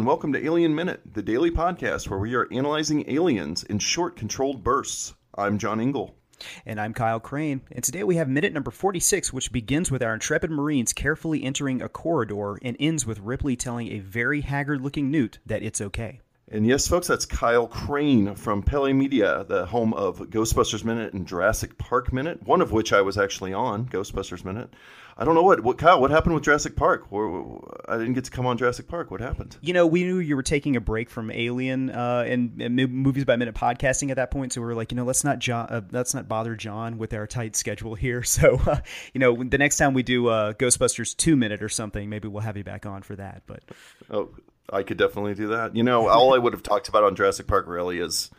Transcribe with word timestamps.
and 0.00 0.06
welcome 0.06 0.32
to 0.32 0.42
Alien 0.42 0.74
Minute, 0.74 1.02
the 1.12 1.20
daily 1.20 1.50
podcast 1.50 2.08
where 2.08 2.18
we 2.18 2.34
are 2.34 2.48
analyzing 2.50 3.04
aliens 3.10 3.64
in 3.64 3.78
short, 3.78 4.16
controlled 4.16 4.64
bursts. 4.64 5.12
I'm 5.34 5.58
John 5.58 5.78
Ingle. 5.78 6.16
And 6.64 6.80
I'm 6.80 6.94
Kyle 6.94 7.20
Crane. 7.20 7.60
And 7.70 7.84
today 7.84 8.02
we 8.02 8.16
have 8.16 8.26
minute 8.26 8.54
number 8.54 8.70
46, 8.70 9.30
which 9.30 9.52
begins 9.52 9.90
with 9.90 10.02
our 10.02 10.14
intrepid 10.14 10.50
Marines 10.50 10.94
carefully 10.94 11.44
entering 11.44 11.82
a 11.82 11.90
corridor 11.90 12.56
and 12.62 12.78
ends 12.80 13.04
with 13.04 13.20
Ripley 13.20 13.56
telling 13.56 13.88
a 13.88 13.98
very 13.98 14.40
haggard 14.40 14.80
looking 14.80 15.10
Newt 15.10 15.38
that 15.44 15.62
it's 15.62 15.82
okay. 15.82 16.22
And 16.48 16.66
yes, 16.66 16.88
folks, 16.88 17.06
that's 17.06 17.26
Kyle 17.26 17.66
Crane 17.66 18.34
from 18.36 18.62
Pele 18.62 18.94
Media, 18.94 19.44
the 19.46 19.66
home 19.66 19.92
of 19.92 20.18
Ghostbusters 20.30 20.82
Minute 20.82 21.12
and 21.12 21.28
Jurassic 21.28 21.76
Park 21.76 22.10
Minute, 22.10 22.42
one 22.46 22.62
of 22.62 22.72
which 22.72 22.94
I 22.94 23.02
was 23.02 23.18
actually 23.18 23.52
on, 23.52 23.86
Ghostbusters 23.86 24.46
Minute. 24.46 24.72
I 25.20 25.26
don't 25.26 25.34
know 25.34 25.42
what, 25.42 25.62
what 25.62 25.76
Kyle, 25.76 26.00
what 26.00 26.10
happened 26.10 26.34
with 26.34 26.44
Jurassic 26.44 26.76
Park? 26.76 27.06
I 27.12 27.98
didn't 27.98 28.14
get 28.14 28.24
to 28.24 28.30
come 28.30 28.46
on 28.46 28.56
Jurassic 28.56 28.88
Park. 28.88 29.10
What 29.10 29.20
happened? 29.20 29.54
You 29.60 29.74
know, 29.74 29.86
we 29.86 30.02
knew 30.02 30.18
you 30.18 30.34
were 30.34 30.42
taking 30.42 30.76
a 30.76 30.80
break 30.80 31.10
from 31.10 31.30
Alien 31.30 31.90
uh, 31.90 32.24
and, 32.26 32.60
and, 32.62 32.74
movies 32.74 33.26
by 33.26 33.36
minute 33.36 33.54
podcasting 33.54 34.08
at 34.08 34.16
that 34.16 34.30
point, 34.30 34.54
so 34.54 34.62
we 34.62 34.66
were 34.66 34.74
like, 34.74 34.92
you 34.92 34.96
know, 34.96 35.04
let's 35.04 35.22
not 35.22 35.38
John, 35.38 35.66
uh, 35.68 35.82
let's 35.90 36.14
not 36.14 36.26
bother 36.26 36.56
John 36.56 36.96
with 36.96 37.12
our 37.12 37.26
tight 37.26 37.54
schedule 37.54 37.94
here. 37.94 38.24
So, 38.30 38.60
uh, 38.64 38.80
you 39.12 39.18
know, 39.18 39.42
the 39.42 39.58
next 39.58 39.76
time 39.76 39.92
we 39.92 40.04
do 40.04 40.28
uh, 40.28 40.52
Ghostbusters 40.52 41.16
two 41.16 41.34
minute 41.36 41.62
or 41.62 41.68
something, 41.68 42.08
maybe 42.08 42.28
we'll 42.28 42.42
have 42.42 42.56
you 42.56 42.62
back 42.62 42.86
on 42.86 43.02
for 43.02 43.16
that. 43.16 43.42
But 43.44 43.62
oh, 44.08 44.30
I 44.72 44.84
could 44.84 44.96
definitely 44.98 45.34
do 45.34 45.48
that. 45.48 45.74
You 45.74 45.82
know, 45.82 46.08
all 46.08 46.32
I 46.32 46.38
would 46.38 46.52
have 46.52 46.62
talked 46.62 46.88
about 46.88 47.02
on 47.02 47.16
Jurassic 47.16 47.48
Park 47.48 47.66
really 47.66 47.98
is 47.98 48.30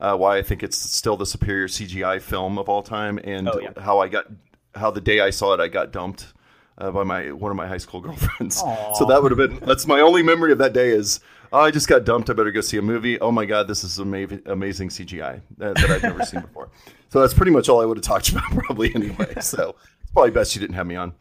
uh, 0.00 0.16
why 0.16 0.36
I 0.36 0.42
think 0.42 0.62
it's 0.62 0.76
still 0.76 1.16
the 1.16 1.26
superior 1.26 1.68
CGI 1.68 2.20
film 2.20 2.58
of 2.58 2.68
all 2.68 2.82
time, 2.82 3.18
and 3.22 3.48
oh, 3.48 3.60
yeah. 3.60 3.70
how 3.80 4.00
I 4.00 4.08
got 4.08 4.26
how 4.76 4.90
the 4.90 5.00
day 5.00 5.20
I 5.20 5.30
saw 5.30 5.54
it, 5.54 5.60
I 5.60 5.68
got 5.68 5.92
dumped 5.92 6.32
uh, 6.78 6.90
by 6.90 7.04
my 7.04 7.32
one 7.32 7.50
of 7.50 7.56
my 7.56 7.66
high 7.66 7.78
school 7.78 8.00
girlfriends. 8.02 8.62
Aww. 8.62 8.96
So 8.96 9.04
that 9.06 9.22
would 9.22 9.36
have 9.36 9.38
been 9.38 9.58
that's 9.66 9.86
my 9.86 10.00
only 10.00 10.22
memory 10.22 10.52
of 10.52 10.58
that 10.58 10.72
day 10.72 10.90
is 10.90 11.20
oh, 11.52 11.60
I 11.60 11.70
just 11.70 11.88
got 11.88 12.04
dumped. 12.04 12.30
I 12.30 12.32
better 12.32 12.52
go 12.52 12.60
see 12.60 12.76
a 12.76 12.82
movie. 12.82 13.18
Oh 13.20 13.32
my 13.32 13.44
god, 13.44 13.68
this 13.68 13.84
is 13.84 13.98
amazing, 13.98 14.42
amazing 14.46 14.88
CGI 14.90 15.40
that, 15.58 15.76
that 15.76 15.90
I've 15.90 16.02
never 16.02 16.24
seen 16.24 16.40
before. 16.40 16.70
So 17.08 17.20
that's 17.20 17.34
pretty 17.34 17.52
much 17.52 17.68
all 17.68 17.80
I 17.80 17.84
would 17.84 17.96
have 17.96 18.04
talked 18.04 18.28
about 18.32 18.50
probably 18.50 18.92
anyway. 18.92 19.34
So 19.40 19.76
it's 20.02 20.10
probably 20.10 20.32
best 20.32 20.56
you 20.56 20.60
didn't 20.60 20.74
have 20.74 20.88
me 20.88 20.96
on. 20.96 21.14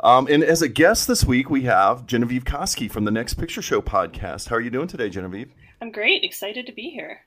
Um, 0.00 0.26
and 0.28 0.42
as 0.42 0.62
a 0.62 0.68
guest 0.68 1.06
this 1.06 1.22
week, 1.22 1.50
we 1.50 1.62
have 1.62 2.06
Genevieve 2.06 2.44
Koski 2.44 2.90
from 2.90 3.04
the 3.04 3.10
Next 3.10 3.34
Picture 3.34 3.60
Show 3.60 3.82
podcast. 3.82 4.48
How 4.48 4.56
are 4.56 4.60
you 4.60 4.70
doing 4.70 4.88
today, 4.88 5.10
Genevieve? 5.10 5.52
I'm 5.82 5.92
great. 5.92 6.24
Excited 6.24 6.64
to 6.66 6.72
be 6.72 6.88
here. 6.88 7.26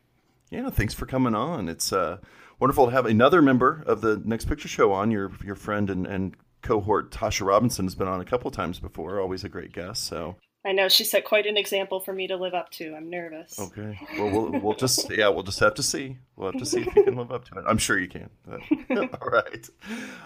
Yeah, 0.50 0.69
thanks 0.72 0.94
for 0.95 1.06
coming 1.06 1.36
on. 1.36 1.69
It's 1.69 1.94
uh, 1.94 2.17
wonderful 2.59 2.86
to 2.86 2.92
have 2.92 3.06
another 3.06 3.42
member 3.42 3.84
of 3.86 4.02
the 4.02 4.22
Next 4.25 4.45
Picture 4.45 4.67
Show 4.67 4.92
on. 4.92 5.11
Your 5.11 5.31
your 5.44 5.56
friend 5.56 5.89
and, 5.89 6.08
and 6.08 6.36
cohort 6.62 7.12
Tasha 7.12 7.45
Robinson 7.45 7.86
has 7.86 7.95
been 7.95 8.08
on 8.08 8.22
a 8.22 8.25
couple 8.25 8.50
times 8.52 8.80
before. 8.80 9.20
Always 9.20 9.44
a 9.44 9.50
great 9.50 9.72
guest. 9.72 10.06
So 10.06 10.36
I 10.66 10.72
know 10.72 10.88
she 10.88 11.03
set 11.03 11.25
quite 11.25 11.45
an 11.45 11.58
example 11.58 12.00
for 12.00 12.12
me 12.12 12.28
to 12.28 12.36
live 12.36 12.56
up 12.56 12.72
to. 12.72 12.95
I'm 12.95 13.08
nervous. 13.08 13.59
Okay. 13.59 14.00
Well, 14.17 14.31
we'll, 14.31 14.62
we'll 14.62 14.75
just 14.75 15.09
yeah, 15.16 15.30
we'll 15.30 15.44
just 15.44 15.59
have 15.59 15.75
to 15.75 15.84
see. 15.84 16.17
We'll 16.36 16.52
have 16.52 16.59
to 16.59 16.66
see 16.66 16.81
if 16.81 16.95
you 16.95 17.03
can 17.03 17.16
live 17.16 17.31
up 17.31 17.45
to 17.45 17.59
it. 17.59 17.66
I'm 17.67 17.78
sure 17.78 18.00
you 18.00 18.08
can. 18.08 18.30
All 18.90 19.30
right. 19.30 19.69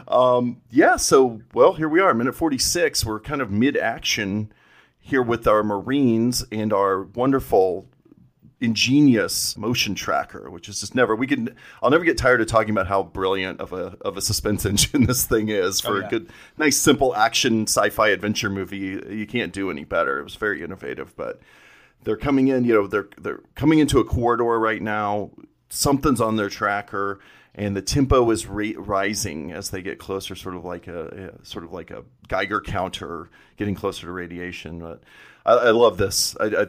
Um, 0.08 0.61
yeah. 0.71 0.95
So 0.95 1.41
well, 1.53 1.73
here 1.73 1.89
we 1.89 1.99
are, 1.99 2.14
minute 2.14 2.36
46. 2.36 3.05
We're 3.05 3.19
kind 3.19 3.41
of 3.41 3.52
mid 3.52 3.75
action 3.75 4.53
here 4.97 5.21
with 5.21 5.45
our 5.45 5.61
Marines 5.61 6.45
and 6.52 6.71
our 6.71 7.03
wonderful 7.03 7.89
ingenious 8.61 9.55
motion 9.57 9.95
tracker, 9.95 10.49
which 10.49 10.67
is 10.67 10.81
just 10.81 10.93
never 10.93 11.15
we 11.15 11.27
can 11.27 11.55
I'll 11.81 11.89
never 11.89 12.03
get 12.03 12.17
tired 12.17 12.41
of 12.41 12.47
talking 12.47 12.71
about 12.71 12.88
how 12.88 13.03
brilliant 13.03 13.61
of 13.61 13.73
a 13.73 13.97
of 14.02 14.17
a 14.17 14.21
suspense 14.21 14.65
engine 14.65 15.05
this 15.05 15.25
thing 15.25 15.49
is 15.49 15.83
oh, 15.85 15.89
for 15.89 15.97
oh, 15.97 15.99
yeah. 15.99 16.07
a 16.07 16.09
good 16.09 16.29
nice 16.57 16.77
simple 16.77 17.15
action 17.15 17.63
sci-fi 17.63 18.09
adventure 18.09 18.49
movie. 18.49 18.77
You 19.09 19.25
can't 19.27 19.53
do 19.53 19.71
any 19.71 19.86
better. 19.86 20.19
It 20.19 20.23
was 20.23 20.36
very 20.36 20.61
innovative, 20.61 21.15
but 21.15 21.39
they're 22.03 22.17
coming 22.17 22.48
in, 22.48 22.64
you 22.65 22.73
know, 22.73 22.87
they're 22.87 23.09
they're 23.17 23.42
coming 23.55 23.80
into 23.80 23.99
a 23.99 24.05
corridor 24.05 24.59
right 24.59 24.81
now. 24.81 25.31
Something's 25.69 26.19
on 26.21 26.36
their 26.36 26.49
tracker 26.49 27.19
and 27.55 27.75
the 27.75 27.81
tempo 27.81 28.30
is 28.31 28.48
ra- 28.48 28.71
rising 28.77 29.52
as 29.52 29.69
they 29.69 29.81
get 29.81 29.99
closer 29.99 30.36
sort 30.36 30.55
of 30.55 30.64
like 30.64 30.87
a, 30.87 31.33
a, 31.42 31.45
sort 31.45 31.65
of 31.65 31.73
like 31.73 31.92
a 31.92 32.03
Geiger 32.27 32.61
counter 32.61 33.30
getting 33.58 33.75
closer 33.75 34.05
to 34.05 34.11
radiation, 34.11 34.80
but 34.80 35.02
I, 35.45 35.53
I 35.53 35.71
love 35.71 35.98
this. 35.98 36.37
I, 36.39 36.45
I 36.45 36.67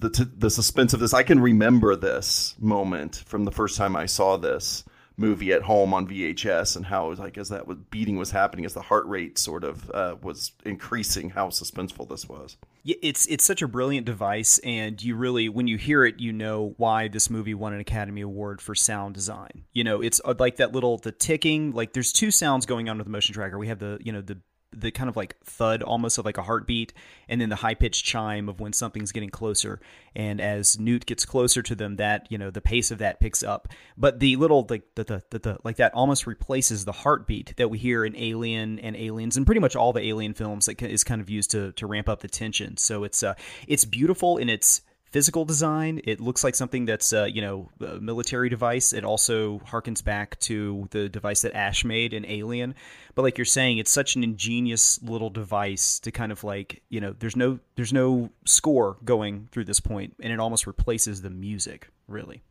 the 0.00 0.10
t- 0.10 0.24
the 0.36 0.50
suspense 0.50 0.94
of 0.94 1.00
this. 1.00 1.14
I 1.14 1.22
can 1.22 1.40
remember 1.40 1.94
this 1.94 2.56
moment 2.58 3.22
from 3.26 3.44
the 3.44 3.52
first 3.52 3.76
time 3.76 3.94
I 3.94 4.06
saw 4.06 4.36
this 4.36 4.84
movie 5.16 5.52
at 5.52 5.62
home 5.62 5.92
on 5.92 6.08
VHS, 6.08 6.76
and 6.76 6.86
how 6.86 7.12
like 7.12 7.36
as 7.36 7.50
that 7.50 7.66
was 7.66 7.76
beating 7.90 8.16
was 8.16 8.30
happening, 8.30 8.64
as 8.64 8.74
the 8.74 8.80
heart 8.80 9.06
rate 9.06 9.38
sort 9.38 9.62
of 9.62 9.90
uh, 9.90 10.16
was 10.22 10.52
increasing, 10.64 11.30
how 11.30 11.48
suspenseful 11.48 12.08
this 12.08 12.28
was. 12.28 12.56
Yeah, 12.82 12.96
it's 13.02 13.26
it's 13.26 13.44
such 13.44 13.60
a 13.60 13.68
brilliant 13.68 14.06
device, 14.06 14.58
and 14.64 15.00
you 15.02 15.14
really, 15.14 15.48
when 15.48 15.66
you 15.66 15.76
hear 15.76 16.04
it, 16.04 16.18
you 16.18 16.32
know 16.32 16.74
why 16.78 17.08
this 17.08 17.28
movie 17.28 17.54
won 17.54 17.74
an 17.74 17.80
Academy 17.80 18.22
Award 18.22 18.62
for 18.62 18.74
sound 18.74 19.14
design. 19.14 19.64
You 19.72 19.84
know, 19.84 20.00
it's 20.00 20.20
uh, 20.24 20.34
like 20.38 20.56
that 20.56 20.72
little 20.72 20.96
the 20.96 21.12
ticking. 21.12 21.72
Like 21.72 21.92
there's 21.92 22.12
two 22.12 22.30
sounds 22.30 22.64
going 22.64 22.88
on 22.88 22.96
with 22.96 23.06
the 23.06 23.12
motion 23.12 23.34
tracker. 23.34 23.58
We 23.58 23.68
have 23.68 23.78
the 23.78 23.98
you 24.00 24.12
know 24.12 24.22
the 24.22 24.38
the 24.72 24.90
kind 24.90 25.08
of 25.08 25.16
like 25.16 25.36
thud 25.44 25.82
almost 25.82 26.18
of 26.18 26.24
like 26.24 26.38
a 26.38 26.42
heartbeat 26.42 26.92
and 27.28 27.40
then 27.40 27.48
the 27.48 27.56
high 27.56 27.74
pitched 27.74 28.04
chime 28.04 28.48
of 28.48 28.60
when 28.60 28.72
something's 28.72 29.12
getting 29.12 29.30
closer. 29.30 29.80
And 30.14 30.40
as 30.40 30.78
newt 30.78 31.06
gets 31.06 31.24
closer 31.24 31.62
to 31.62 31.74
them 31.74 31.96
that 31.96 32.26
you 32.30 32.38
know 32.38 32.50
the 32.50 32.60
pace 32.60 32.90
of 32.90 32.98
that 32.98 33.20
picks 33.20 33.42
up. 33.42 33.68
But 33.96 34.20
the 34.20 34.36
little 34.36 34.66
like 34.68 34.82
the, 34.94 35.04
the, 35.04 35.22
the, 35.30 35.38
the, 35.38 35.58
like 35.64 35.76
that 35.76 35.94
almost 35.94 36.26
replaces 36.26 36.84
the 36.84 36.92
heartbeat 36.92 37.56
that 37.56 37.70
we 37.70 37.78
hear 37.78 38.04
in 38.04 38.16
alien 38.16 38.78
and 38.78 38.96
aliens 38.96 39.36
and 39.36 39.46
pretty 39.46 39.60
much 39.60 39.76
all 39.76 39.92
the 39.92 40.06
alien 40.06 40.34
films 40.34 40.66
that 40.66 40.80
is 40.82 41.04
kind 41.04 41.20
of 41.20 41.28
used 41.28 41.50
to 41.52 41.72
to 41.72 41.86
ramp 41.86 42.08
up 42.08 42.20
the 42.20 42.28
tension. 42.28 42.76
So 42.76 43.04
it's 43.04 43.22
uh 43.22 43.34
it's 43.66 43.84
beautiful 43.84 44.38
in 44.38 44.48
its 44.48 44.82
physical 45.10 45.44
design. 45.44 46.00
It 46.04 46.20
looks 46.20 46.42
like 46.44 46.54
something 46.54 46.84
that's 46.84 47.12
uh, 47.12 47.24
you 47.24 47.42
know 47.42 47.68
a 47.80 48.00
military 48.00 48.48
device. 48.48 48.92
It 48.92 49.04
also 49.04 49.58
harkens 49.60 50.02
back 50.02 50.38
to 50.40 50.88
the 50.90 51.08
device 51.08 51.42
that 51.42 51.54
Ash 51.54 51.84
made 51.84 52.12
in 52.12 52.24
Alien. 52.26 52.74
But 53.14 53.22
like 53.22 53.38
you're 53.38 53.44
saying, 53.44 53.78
it's 53.78 53.90
such 53.90 54.16
an 54.16 54.24
ingenious 54.24 55.02
little 55.02 55.30
device 55.30 55.98
to 56.00 56.10
kind 56.10 56.32
of 56.32 56.44
like 56.44 56.82
you 56.88 57.00
know 57.00 57.14
there's 57.18 57.36
no 57.36 57.58
there's 57.76 57.92
no 57.92 58.30
score 58.46 58.96
going 59.04 59.48
through 59.52 59.64
this 59.64 59.80
point, 59.80 60.14
and 60.20 60.32
it 60.32 60.40
almost 60.40 60.66
replaces 60.66 61.22
the 61.22 61.30
music 61.30 61.88
really. 62.06 62.42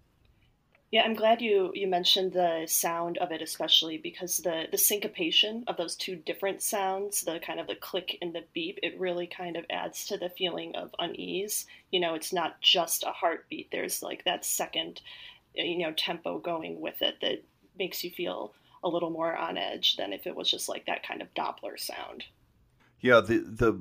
Yeah, 0.91 1.03
I'm 1.03 1.13
glad 1.13 1.39
you 1.39 1.72
you 1.75 1.88
mentioned 1.88 2.33
the 2.33 2.66
sound 2.66 3.19
of 3.19 3.31
it, 3.31 3.44
especially 3.44 3.97
because 4.00 4.38
the 4.38 4.66
the 4.72 4.77
syncopation 4.77 5.63
of 5.67 5.77
those 5.77 5.95
two 5.95 6.16
different 6.16 6.63
sounds, 6.63 7.22
the 7.22 7.39
kind 7.39 7.59
of 7.59 7.67
the 7.67 7.75
click 7.75 8.17
and 8.22 8.33
the 8.33 8.44
beep, 8.53 8.79
it 8.81 9.00
really 9.00 9.27
kind 9.27 9.55
of 9.55 9.66
adds 9.69 10.07
to 10.07 10.17
the 10.17 10.29
feeling 10.29 10.75
of 10.75 10.95
unease. 10.97 11.67
You 11.91 12.00
know, 12.00 12.16
it's 12.16 12.33
not 12.33 12.59
just 12.61 13.03
a 13.03 13.11
heartbeat. 13.11 13.69
There's 13.72 14.01
like 14.01 14.23
that 14.23 14.44
second, 14.44 15.01
eh, 15.55 15.63
you 15.63 15.77
know, 15.77 15.94
tempo 15.95 16.39
going 16.39 16.81
with 16.81 17.03
it 17.03 17.17
that 17.21 17.44
makes 17.77 18.03
you 18.03 18.09
feel 18.09 18.53
a 18.83 18.89
little 18.89 19.11
more 19.11 19.35
on 19.35 19.57
edge 19.57 19.95
than 19.95 20.11
if 20.11 20.25
it 20.25 20.35
was 20.35 20.50
just 20.50 20.69
like 20.69 20.88
that 20.88 21.07
kind 21.07 21.21
of 21.21 21.31
Doppler 21.35 21.79
sound. 21.79 22.23
Yeah, 23.00 23.21
the 23.21 23.38
the 23.45 23.79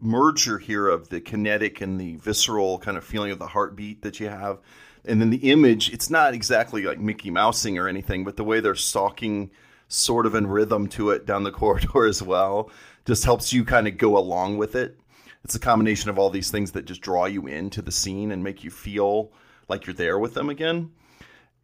merger 0.00 0.58
here 0.58 0.88
of 0.88 1.10
the 1.10 1.20
kinetic 1.20 1.80
and 1.80 2.00
the 2.00 2.16
visceral 2.16 2.78
kind 2.78 2.96
of 2.96 3.04
feeling 3.04 3.30
of 3.30 3.38
the 3.38 3.46
heartbeat 3.46 4.02
that 4.02 4.18
you 4.18 4.28
have 4.28 4.58
and 5.04 5.20
then 5.20 5.30
the 5.30 5.50
image 5.50 5.92
it's 5.92 6.10
not 6.10 6.34
exactly 6.34 6.82
like 6.82 6.98
mickey 6.98 7.30
mousing 7.30 7.78
or 7.78 7.88
anything 7.88 8.24
but 8.24 8.36
the 8.36 8.44
way 8.44 8.60
they're 8.60 8.74
stalking 8.74 9.50
sort 9.90 10.24
of 10.24 10.34
in 10.36 10.46
rhythm 10.46 10.86
to 10.86 11.10
it 11.10 11.26
down 11.26 11.42
the 11.42 11.50
corridor 11.52 12.06
as 12.06 12.22
well 12.22 12.70
just 13.04 13.24
helps 13.24 13.52
you 13.52 13.64
kind 13.64 13.88
of 13.88 13.98
go 13.98 14.16
along 14.16 14.56
with 14.56 14.76
it. 14.76 14.98
It's 15.44 15.54
a 15.54 15.60
combination 15.60 16.10
of 16.10 16.18
all 16.18 16.30
these 16.30 16.50
things 16.50 16.72
that 16.72 16.84
just 16.84 17.00
draw 17.00 17.24
you 17.24 17.46
into 17.46 17.82
the 17.82 17.92
scene 17.92 18.30
and 18.30 18.44
make 18.44 18.62
you 18.62 18.70
feel 18.70 19.32
like 19.68 19.86
you're 19.86 19.94
there 19.94 20.18
with 20.18 20.34
them 20.34 20.48
again. 20.48 20.92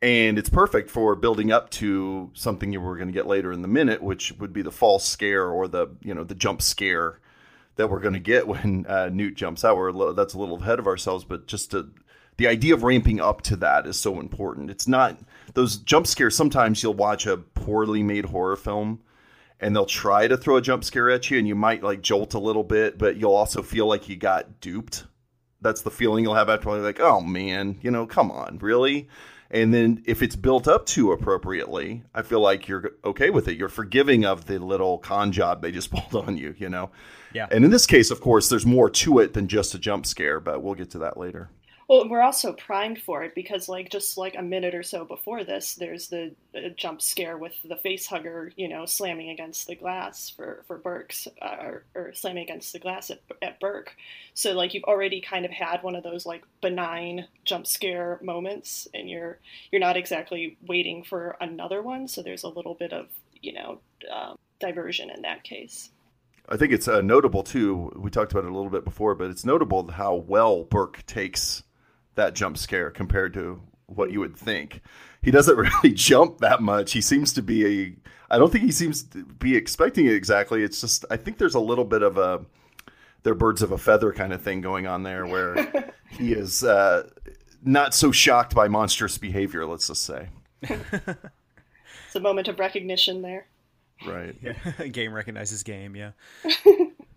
And 0.03 0.39
it's 0.39 0.51
perfect 0.51 0.91
for 0.91 1.15
building 1.15 1.53
up 1.53 1.71
to 1.71 2.31
something 2.35 2.73
you 2.73 2.81
were 2.81 2.97
going 2.97 3.09
to 3.09 3.15
get 3.15 3.27
later 3.27 3.53
in 3.53 3.63
the 3.63 3.69
minute 3.69 4.03
which 4.03 4.33
would 4.39 4.53
be 4.53 4.63
the 4.63 4.71
false 4.71 5.07
scare 5.07 5.49
or 5.49 5.69
the 5.69 5.89
you 6.03 6.15
know 6.15 6.25
the 6.25 6.35
jump 6.35 6.61
scare 6.61 7.21
that 7.77 7.89
we're 7.89 8.01
going 8.01 8.15
to 8.15 8.21
get 8.21 8.47
when 8.49 8.87
uh, 8.89 9.09
newt 9.09 9.37
jumps 9.37 9.65
out. 9.65 9.77
We're 9.77 10.13
that's 10.13 10.35
a 10.35 10.39
little 10.39 10.61
ahead 10.61 10.79
of 10.79 10.87
ourselves 10.87 11.25
but 11.25 11.47
just 11.47 11.71
to 11.71 11.91
the 12.37 12.47
idea 12.47 12.75
of 12.75 12.83
ramping 12.83 13.21
up 13.21 13.43
to 13.43 13.57
that 13.57 13.87
is 13.87 13.99
so 13.99 14.21
important. 14.21 14.71
It's 14.71 14.89
not 14.89 15.19
those 15.55 15.79
jump 15.79 16.07
scares. 16.07 16.37
Sometimes 16.37 16.83
you'll 16.83 16.95
watch 16.95 17.27
a 17.27 17.37
poorly 17.37 18.03
made 18.03 18.27
horror 18.27 18.57
film 18.57 19.01
and 19.61 19.75
they'll 19.75 19.87
try 19.87 20.29
to 20.29 20.37
throw 20.37 20.57
a 20.57 20.63
jump 20.63 20.85
scare 20.85 21.11
at 21.11 21.31
you 21.31 21.39
and 21.39 21.49
you 21.49 21.55
might 21.55 21.83
like 21.83 22.03
jolt 22.03 22.35
a 22.35 22.39
little 22.39 22.65
bit, 22.65 22.99
but 22.99 23.17
you'll 23.17 23.35
also 23.35 23.63
feel 23.63 23.87
like 23.87 24.09
you 24.09 24.17
got 24.17 24.61
duped. 24.61 25.05
That's 25.63 25.83
the 25.83 25.91
feeling 25.91 26.25
you'll 26.25 26.35
have 26.35 26.51
after 26.51 26.71
like, 26.81 27.01
oh 27.01 27.21
man, 27.21 27.79
you 27.81 27.91
know, 27.91 28.07
come 28.07 28.31
on, 28.31 28.59
really? 28.59 29.09
And 29.51 29.73
then 29.73 30.03
if 30.07 30.23
it's 30.23 30.37
built 30.37 30.67
up 30.69 30.87
too 30.87 31.13
appropriately, 31.13 32.03
I 32.15 32.23
feel 32.23 32.41
like 32.41 32.69
you're 32.69 32.93
okay 33.05 33.31
with 33.31 33.49
it. 33.49 33.57
You're 33.57 33.69
forgiving 33.69 34.25
of 34.25 34.47
the 34.47 34.59
little 34.59 34.99
con 34.99 35.33
job 35.33 35.63
they 35.63 35.73
just 35.73 35.91
pulled 35.93 36.27
on 36.27 36.37
you, 36.37 36.55
you 36.59 36.69
know? 36.69 36.91
Yeah. 37.33 37.47
And 37.51 37.65
in 37.65 37.71
this 37.71 37.87
case, 37.87 38.11
of 38.11 38.21
course, 38.21 38.49
there's 38.49 38.67
more 38.67 38.91
to 38.91 39.21
it 39.21 39.35
than 39.35 39.49
just 39.49 39.75
a 39.75 39.79
jump 39.79 40.05
scare, 40.05 40.41
but 40.41 40.63
we'll 40.63 40.75
get 40.75 40.91
to 40.91 40.99
that 40.99 41.17
later. 41.17 41.51
Well, 41.89 42.09
we're 42.09 42.23
also 42.23 42.53
primed 42.53 43.01
for 43.01 43.23
it 43.23 43.37
because, 43.37 43.69
like, 43.69 43.91
just 43.91 44.19
like 44.19 44.35
a 44.37 44.43
minute 44.43 44.75
or 44.75 44.83
so 44.83 45.05
before 45.05 45.45
this, 45.45 45.77
there's 45.77 46.09
the, 46.09 46.33
the 46.53 46.71
jump 46.71 47.01
scare 47.01 47.39
with 47.39 47.53
the 47.63 47.77
face 47.77 48.07
hugger, 48.07 48.51
you 48.57 48.67
know, 48.67 48.87
slamming 48.87 49.31
against 49.31 49.69
the 49.69 49.77
glass 49.77 50.29
for 50.29 50.65
for 50.67 50.79
Burke's, 50.79 51.29
uh, 51.41 51.57
or, 51.61 51.85
or, 51.95 52.13
slamming 52.13 52.43
against 52.43 52.73
the 52.73 52.81
glass 52.81 53.11
at, 53.11 53.21
at 53.41 53.61
Burke. 53.61 53.95
So, 54.35 54.53
like, 54.53 54.75
you've 54.75 54.83
already 54.85 55.21
kind 55.21 55.45
of 55.45 55.53
had 55.53 55.85
one 55.85 55.95
of 55.95 56.03
those 56.03 56.27
like 56.27 56.43
benign 56.61 57.29
jump 57.45 57.69
scare 57.69 58.19
moments, 58.21 58.89
and 58.93 59.09
you're 59.09 59.39
you're 59.71 59.81
not 59.81 59.97
exactly 59.97 60.57
waiting 60.67 61.05
for 61.05 61.37
another 61.41 61.83
one. 61.83 62.09
So 62.09 62.21
there's 62.21 62.43
a 62.43 62.49
little 62.49 62.75
bit 62.75 62.93
of 62.93 63.07
you 63.41 63.53
know 63.53 63.79
um, 64.13 64.37
diversion 64.59 65.09
in 65.09 65.23
that 65.23 65.45
case. 65.45 65.91
I 66.49 66.57
think 66.57 66.73
it's 66.73 66.89
uh, 66.89 67.01
notable 67.01 67.45
too. 67.45 67.93
We 67.95 68.11
talked 68.11 68.33
about 68.33 68.45
it 68.45 68.51
a 68.51 68.55
little 68.55 68.71
bit 68.71 68.85
before, 68.85 69.15
but 69.15 69.31
it's 69.31 69.45
notable 69.45 69.89
how 69.91 70.17
well 70.17 70.65
Burke 70.65 71.07
takes 71.07 71.63
that 72.17 72.35
jump 72.35 72.59
scare 72.59 72.91
compared 72.91 73.33
to 73.35 73.61
what 73.87 74.11
you 74.11 74.21
would 74.21 74.37
think. 74.37 74.81
He 75.23 75.31
doesn't 75.31 75.57
really 75.83 75.95
jump 75.95 76.39
that 76.39 76.61
much. 76.61 76.93
He 76.93 77.01
seems 77.01 77.33
to 77.35 77.43
be 77.43 77.67
a. 77.67 77.97
I 78.29 78.39
don't 78.39 78.51
think 78.51 78.65
he 78.65 78.73
seems 78.73 79.05
to 79.05 79.25
be 79.25 79.55
expecting 79.55 80.07
it 80.07 80.15
exactly. 80.15 80.65
It's 80.65 80.81
just 80.81 81.05
I 81.11 81.17
think 81.17 81.39
there's 81.39 81.55
a 81.55 81.61
little 81.61 81.85
bit 81.85 82.03
of 82.03 82.19
a 82.19 82.45
they're 83.23 83.35
birds 83.35 83.63
of 83.63 83.73
a 83.73 83.79
feather 83.79 84.13
kind 84.13 84.33
of 84.33 84.43
thing 84.43 84.61
going 84.61 84.87
on 84.87 85.03
there, 85.03 85.27
where 85.27 85.93
he 86.11 86.33
is 86.33 86.65
uh, 86.65 87.09
not 87.63 87.95
so 87.95 88.13
shocked 88.13 88.55
by 88.55 88.69
monstrous 88.69 89.19
behavior. 89.19 89.67
Let's 89.67 89.89
just 89.89 90.03
say. 90.03 90.29
it's 90.63 92.15
a 92.15 92.21
moment 92.21 92.49
of 92.49 92.59
recognition 92.59 93.23
there. 93.23 93.47
Right. 94.07 94.35
Yeah. 94.43 94.87
game 94.93 95.13
recognizes 95.13 95.63
game. 95.63 95.97
Yeah. 95.97 96.13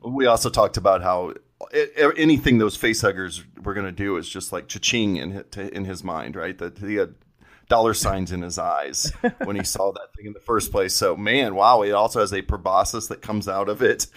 we 0.01 0.25
also 0.25 0.49
talked 0.49 0.77
about 0.77 1.01
how 1.01 1.29
it, 1.29 1.43
anything 2.17 2.57
those 2.57 2.75
face 2.75 3.01
huggers 3.01 3.43
were 3.63 3.73
going 3.73 3.85
to 3.85 3.91
do 3.91 4.17
is 4.17 4.29
just 4.29 4.51
like 4.51 4.67
cha-ching 4.67 5.17
in 5.17 5.43
in 5.57 5.85
his 5.85 6.03
mind, 6.03 6.35
right? 6.35 6.57
That 6.57 6.77
he 6.77 6.95
had 6.95 7.15
dollar 7.67 7.93
signs 7.93 8.31
in 8.31 8.41
his 8.41 8.57
eyes 8.57 9.11
when 9.43 9.55
he 9.55 9.63
saw 9.63 9.91
that 9.91 10.13
thing 10.15 10.27
in 10.27 10.33
the 10.33 10.39
first 10.39 10.71
place. 10.71 10.95
So, 10.95 11.15
man, 11.15 11.55
wow! 11.55 11.81
It 11.81 11.91
also 11.91 12.19
has 12.19 12.33
a 12.33 12.41
proboscis 12.41 13.07
that 13.07 13.21
comes 13.21 13.47
out 13.47 13.69
of 13.69 13.81
it. 13.81 14.07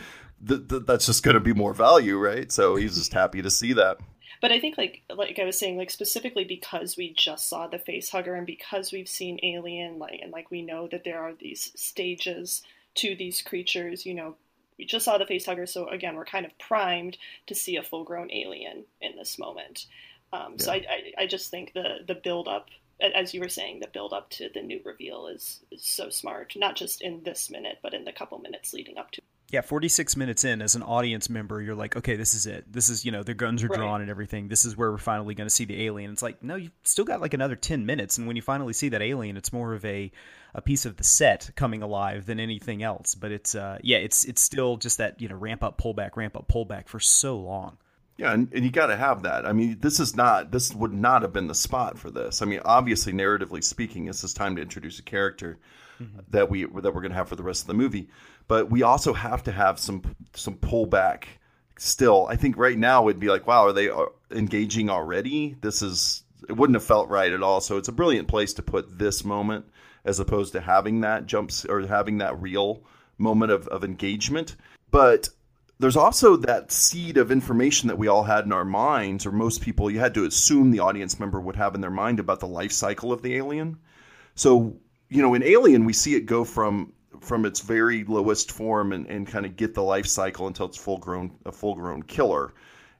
Th- 0.46 0.66
th- 0.68 0.82
that's 0.86 1.06
just 1.06 1.22
going 1.22 1.34
to 1.34 1.40
be 1.40 1.52
more 1.52 1.74
value, 1.74 2.18
right? 2.18 2.50
So 2.50 2.74
he's 2.76 2.96
just 2.96 3.12
happy 3.12 3.42
to 3.42 3.50
see 3.50 3.72
that. 3.74 3.98
But 4.40 4.50
I 4.50 4.58
think, 4.58 4.76
like 4.76 5.02
like 5.14 5.38
I 5.38 5.44
was 5.44 5.58
saying, 5.58 5.76
like 5.76 5.90
specifically 5.90 6.44
because 6.44 6.96
we 6.96 7.12
just 7.12 7.48
saw 7.48 7.68
the 7.68 7.78
face 7.78 8.10
hugger 8.10 8.34
and 8.34 8.46
because 8.46 8.90
we've 8.92 9.08
seen 9.08 9.38
Alien, 9.42 9.98
like 9.98 10.18
and 10.20 10.32
like 10.32 10.50
we 10.50 10.62
know 10.62 10.88
that 10.88 11.04
there 11.04 11.20
are 11.20 11.32
these 11.32 11.70
stages 11.80 12.62
to 12.94 13.14
these 13.14 13.40
creatures, 13.40 14.04
you 14.04 14.14
know, 14.14 14.36
we 14.78 14.84
just 14.84 15.04
saw 15.04 15.18
the 15.18 15.26
face 15.26 15.46
hugger, 15.46 15.66
so 15.66 15.88
again, 15.88 16.16
we're 16.16 16.24
kind 16.24 16.46
of 16.46 16.58
primed 16.58 17.18
to 17.46 17.54
see 17.54 17.76
a 17.76 17.82
full 17.82 18.04
grown 18.04 18.30
alien 18.32 18.84
in 19.00 19.16
this 19.16 19.38
moment. 19.38 19.86
Um, 20.32 20.56
yeah. 20.58 20.64
So 20.64 20.72
I, 20.72 20.76
I, 20.76 21.12
I, 21.18 21.26
just 21.26 21.50
think 21.50 21.72
the 21.74 21.98
the 22.06 22.14
build 22.14 22.48
up, 22.48 22.68
as 23.00 23.34
you 23.34 23.40
were 23.40 23.48
saying, 23.48 23.80
the 23.80 23.88
build 23.88 24.12
up 24.12 24.30
to 24.30 24.48
the 24.52 24.62
Newt 24.62 24.84
reveal 24.84 25.26
is, 25.26 25.60
is 25.70 25.84
so 25.84 26.08
smart. 26.08 26.54
Not 26.56 26.76
just 26.76 27.02
in 27.02 27.22
this 27.22 27.50
minute, 27.50 27.78
but 27.82 27.92
in 27.92 28.04
the 28.04 28.12
couple 28.12 28.38
minutes 28.38 28.72
leading 28.72 28.96
up 28.96 29.10
to. 29.12 29.22
Yeah, 29.52 29.60
46 29.60 30.16
minutes 30.16 30.44
in, 30.44 30.62
as 30.62 30.76
an 30.76 30.82
audience 30.82 31.28
member, 31.28 31.60
you're 31.60 31.74
like, 31.74 31.94
okay, 31.94 32.16
this 32.16 32.32
is 32.32 32.46
it. 32.46 32.64
This 32.72 32.88
is, 32.88 33.04
you 33.04 33.12
know, 33.12 33.22
the 33.22 33.34
guns 33.34 33.62
are 33.62 33.68
drawn 33.68 33.92
right. 33.92 34.00
and 34.00 34.08
everything. 34.10 34.48
This 34.48 34.64
is 34.64 34.78
where 34.78 34.90
we're 34.90 34.96
finally 34.96 35.34
going 35.34 35.46
to 35.46 35.54
see 35.54 35.66
the 35.66 35.84
alien. 35.84 36.10
It's 36.10 36.22
like, 36.22 36.42
no, 36.42 36.56
you've 36.56 36.72
still 36.84 37.04
got 37.04 37.20
like 37.20 37.34
another 37.34 37.54
10 37.54 37.84
minutes. 37.84 38.16
And 38.16 38.26
when 38.26 38.34
you 38.34 38.40
finally 38.40 38.72
see 38.72 38.88
that 38.88 39.02
alien, 39.02 39.36
it's 39.36 39.52
more 39.52 39.74
of 39.74 39.84
a, 39.84 40.10
a 40.54 40.62
piece 40.62 40.86
of 40.86 40.96
the 40.96 41.04
set 41.04 41.50
coming 41.54 41.82
alive 41.82 42.24
than 42.24 42.40
anything 42.40 42.82
else. 42.82 43.14
But 43.14 43.30
it's 43.30 43.54
uh, 43.54 43.78
yeah, 43.82 43.98
it's 43.98 44.24
it's 44.24 44.40
still 44.40 44.78
just 44.78 44.98
that 44.98 45.20
you 45.20 45.28
know 45.28 45.36
ramp 45.36 45.62
up, 45.62 45.76
pull 45.76 45.92
back, 45.92 46.16
ramp 46.16 46.34
up, 46.34 46.48
pull 46.48 46.64
back 46.64 46.88
for 46.88 46.98
so 46.98 47.36
long. 47.36 47.76
Yeah, 48.16 48.32
and, 48.32 48.52
and 48.52 48.64
you 48.64 48.70
got 48.70 48.86
to 48.86 48.96
have 48.96 49.22
that. 49.22 49.46
I 49.46 49.52
mean, 49.52 49.78
this 49.80 49.98
is 49.98 50.14
not 50.16 50.50
this 50.50 50.74
would 50.74 50.92
not 50.92 51.22
have 51.22 51.32
been 51.32 51.46
the 51.46 51.54
spot 51.54 51.98
for 51.98 52.10
this. 52.10 52.42
I 52.42 52.46
mean, 52.46 52.60
obviously, 52.64 53.12
narratively 53.12 53.64
speaking, 53.64 54.06
this 54.06 54.24
is 54.24 54.34
time 54.34 54.56
to 54.56 54.62
introduce 54.62 54.98
a 54.98 55.02
character 55.02 55.58
mm-hmm. 56.00 56.20
that 56.30 56.50
we 56.50 56.64
that 56.64 56.72
we're 56.72 57.00
going 57.00 57.10
to 57.10 57.16
have 57.16 57.28
for 57.28 57.36
the 57.36 57.42
rest 57.42 57.62
of 57.62 57.66
the 57.68 57.74
movie. 57.74 58.08
But 58.52 58.70
we 58.70 58.82
also 58.82 59.14
have 59.14 59.42
to 59.44 59.50
have 59.50 59.78
some 59.78 60.02
some 60.34 60.56
pullback. 60.56 61.24
Still, 61.78 62.26
I 62.28 62.36
think 62.36 62.58
right 62.58 62.76
now 62.76 63.08
it'd 63.08 63.18
be 63.18 63.30
like, 63.30 63.46
wow, 63.46 63.64
are 63.64 63.72
they 63.72 63.88
uh, 63.88 64.04
engaging 64.30 64.90
already? 64.90 65.56
This 65.62 65.80
is 65.80 66.24
it 66.50 66.52
wouldn't 66.58 66.76
have 66.76 66.84
felt 66.84 67.08
right 67.08 67.32
at 67.32 67.42
all. 67.42 67.62
So 67.62 67.78
it's 67.78 67.88
a 67.88 67.92
brilliant 67.92 68.28
place 68.28 68.52
to 68.52 68.62
put 68.62 68.98
this 68.98 69.24
moment 69.24 69.64
as 70.04 70.20
opposed 70.20 70.52
to 70.52 70.60
having 70.60 71.00
that 71.00 71.24
jumps 71.24 71.64
or 71.64 71.86
having 71.86 72.18
that 72.18 72.42
real 72.42 72.82
moment 73.16 73.52
of, 73.52 73.68
of 73.68 73.84
engagement. 73.84 74.56
But 74.90 75.30
there's 75.78 75.96
also 75.96 76.36
that 76.36 76.70
seed 76.70 77.16
of 77.16 77.32
information 77.32 77.88
that 77.88 77.96
we 77.96 78.08
all 78.08 78.24
had 78.24 78.44
in 78.44 78.52
our 78.52 78.66
minds, 78.66 79.24
or 79.24 79.32
most 79.32 79.62
people, 79.62 79.90
you 79.90 79.98
had 79.98 80.12
to 80.12 80.26
assume 80.26 80.72
the 80.72 80.80
audience 80.80 81.18
member 81.18 81.40
would 81.40 81.56
have 81.56 81.74
in 81.74 81.80
their 81.80 81.90
mind 81.90 82.20
about 82.20 82.40
the 82.40 82.46
life 82.46 82.72
cycle 82.72 83.14
of 83.14 83.22
the 83.22 83.34
alien. 83.34 83.78
So, 84.34 84.76
you 85.08 85.22
know, 85.22 85.32
in 85.32 85.42
Alien, 85.42 85.86
we 85.86 85.94
see 85.94 86.16
it 86.16 86.26
go 86.26 86.44
from 86.44 86.92
from 87.20 87.44
its 87.44 87.60
very 87.60 88.04
lowest 88.04 88.52
form 88.52 88.92
and, 88.92 89.06
and 89.06 89.26
kind 89.26 89.46
of 89.46 89.56
get 89.56 89.74
the 89.74 89.82
life 89.82 90.06
cycle 90.06 90.46
until 90.46 90.66
it's 90.66 90.76
full 90.76 90.98
grown 90.98 91.32
a 91.46 91.52
full 91.52 91.74
grown 91.74 92.02
killer. 92.02 92.52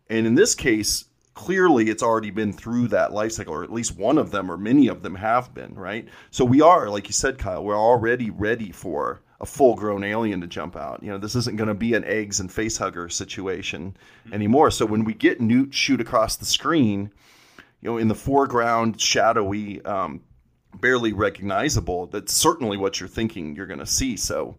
And 0.09 0.27
in 0.27 0.35
this 0.35 0.55
case, 0.55 1.07
clearly 1.35 1.89
it's 1.89 2.03
already 2.03 2.31
been 2.31 2.53
through 2.53 2.89
that 2.89 3.13
life 3.13 3.33
cycle, 3.33 3.55
or 3.55 3.65
at 3.65 3.73
least 3.73 3.97
one 3.97 4.19
of 4.19 4.31
them, 4.31 4.51
or 4.51 4.57
many 4.57 4.89
of 4.89 5.03
them 5.03 5.15
have 5.15 5.55
been, 5.55 5.75
right? 5.75 6.07
So 6.31 6.45
we 6.45 6.61
are, 6.61 6.89
like 6.89 7.07
you 7.07 7.13
said, 7.13 7.39
Kyle, 7.39 7.65
we're 7.65 7.79
already 7.79 8.31
ready 8.31 8.71
for 8.73 9.23
a 9.41 9.47
full 9.47 9.75
grown 9.75 10.05
alien 10.05 10.41
to 10.41 10.47
jump 10.47 10.77
out. 10.77 11.03
You 11.03 11.11
know, 11.11 11.19
this 11.19 11.35
isn't 11.35 11.57
going 11.57 11.69
to 11.69 11.75
be 11.75 11.95
an 11.95 12.05
eggs 12.05 12.39
and 12.41 12.51
face 12.51 12.77
hugger 12.77 13.09
situation 13.09 13.97
mm-hmm. 14.25 14.35
anymore. 14.35 14.71
So 14.71 14.87
when 14.87 15.05
we 15.05 15.15
get 15.15 15.41
Newt 15.41 15.75
shoot 15.75 16.01
across 16.01 16.37
the 16.37 16.45
screen, 16.45 17.11
you 17.81 17.91
know, 17.91 17.99
in 17.99 18.09
the 18.09 18.15
foreground, 18.15 19.01
shadowy, 19.01 19.85
um, 19.85 20.21
barely 20.81 21.13
recognizable, 21.13 22.07
that's 22.07 22.33
certainly 22.33 22.77
what 22.77 23.01
you're 23.01 23.09
thinking 23.09 23.55
you're 23.55 23.67
going 23.67 23.79
to 23.79 23.87
see. 23.87 24.17
So, 24.17 24.57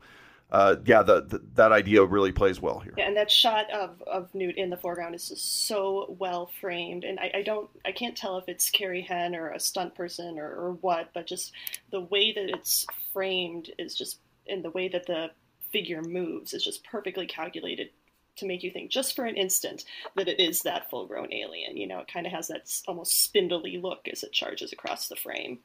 uh, 0.52 0.76
yeah, 0.86 1.02
the, 1.02 1.22
the, 1.22 1.42
that 1.56 1.72
idea 1.72 2.04
really 2.04 2.32
plays 2.32 2.62
well 2.62 2.80
here. 2.80 2.94
Yeah, 2.98 3.08
and 3.08 3.18
that 3.18 3.32
shot 3.32 3.72
of, 3.72 4.02
of 4.04 4.34
Newt 4.36 4.56
in 4.56 4.70
the 4.70 4.78
foreground 4.78 5.16
is 5.16 5.30
just 5.30 5.66
so 5.68 6.16
well 6.20 6.52
framed, 6.62 7.04
and 7.04 7.20
I, 7.20 7.32
I 7.36 7.42
don't, 7.42 7.70
I 7.84 7.92
can't 7.92 8.16
tell 8.16 8.38
if 8.38 8.48
it's 8.48 8.70
Carrie 8.70 9.02
Henn 9.02 9.36
or 9.36 9.50
a 9.50 9.60
stunt 9.60 9.96
person 9.96 10.38
or, 10.38 10.48
or 10.48 10.72
what, 10.82 11.10
but 11.14 11.26
just 11.26 11.54
the 11.90 12.02
way 12.02 12.32
that 12.34 12.50
it's 12.50 12.86
framed 13.12 13.72
is 13.80 13.96
just, 13.96 14.20
and 14.48 14.64
the 14.64 14.70
way 14.70 14.88
that 14.90 15.08
the 15.08 15.32
figure 15.72 16.04
moves 16.04 16.54
is 16.54 16.64
just 16.64 16.84
perfectly 16.84 17.26
calculated 17.26 17.90
to 18.36 18.46
make 18.46 18.64
you 18.64 18.72
think 18.72 18.92
just 18.92 19.16
for 19.16 19.26
an 19.26 19.36
instant 19.36 19.86
that 20.16 20.28
it 20.28 20.40
is 20.40 20.62
that 20.62 20.90
full-grown 20.90 21.34
alien. 21.34 21.78
You 21.78 21.88
know, 21.88 22.00
it 22.00 22.08
kind 22.08 22.26
of 22.28 22.32
has 22.32 22.48
that 22.50 22.72
almost 22.88 23.24
spindly 23.24 23.78
look 23.78 24.08
as 24.12 24.24
it 24.24 24.32
charges 24.32 24.72
across 24.72 25.08
the 25.08 25.16
frame. 25.16 25.60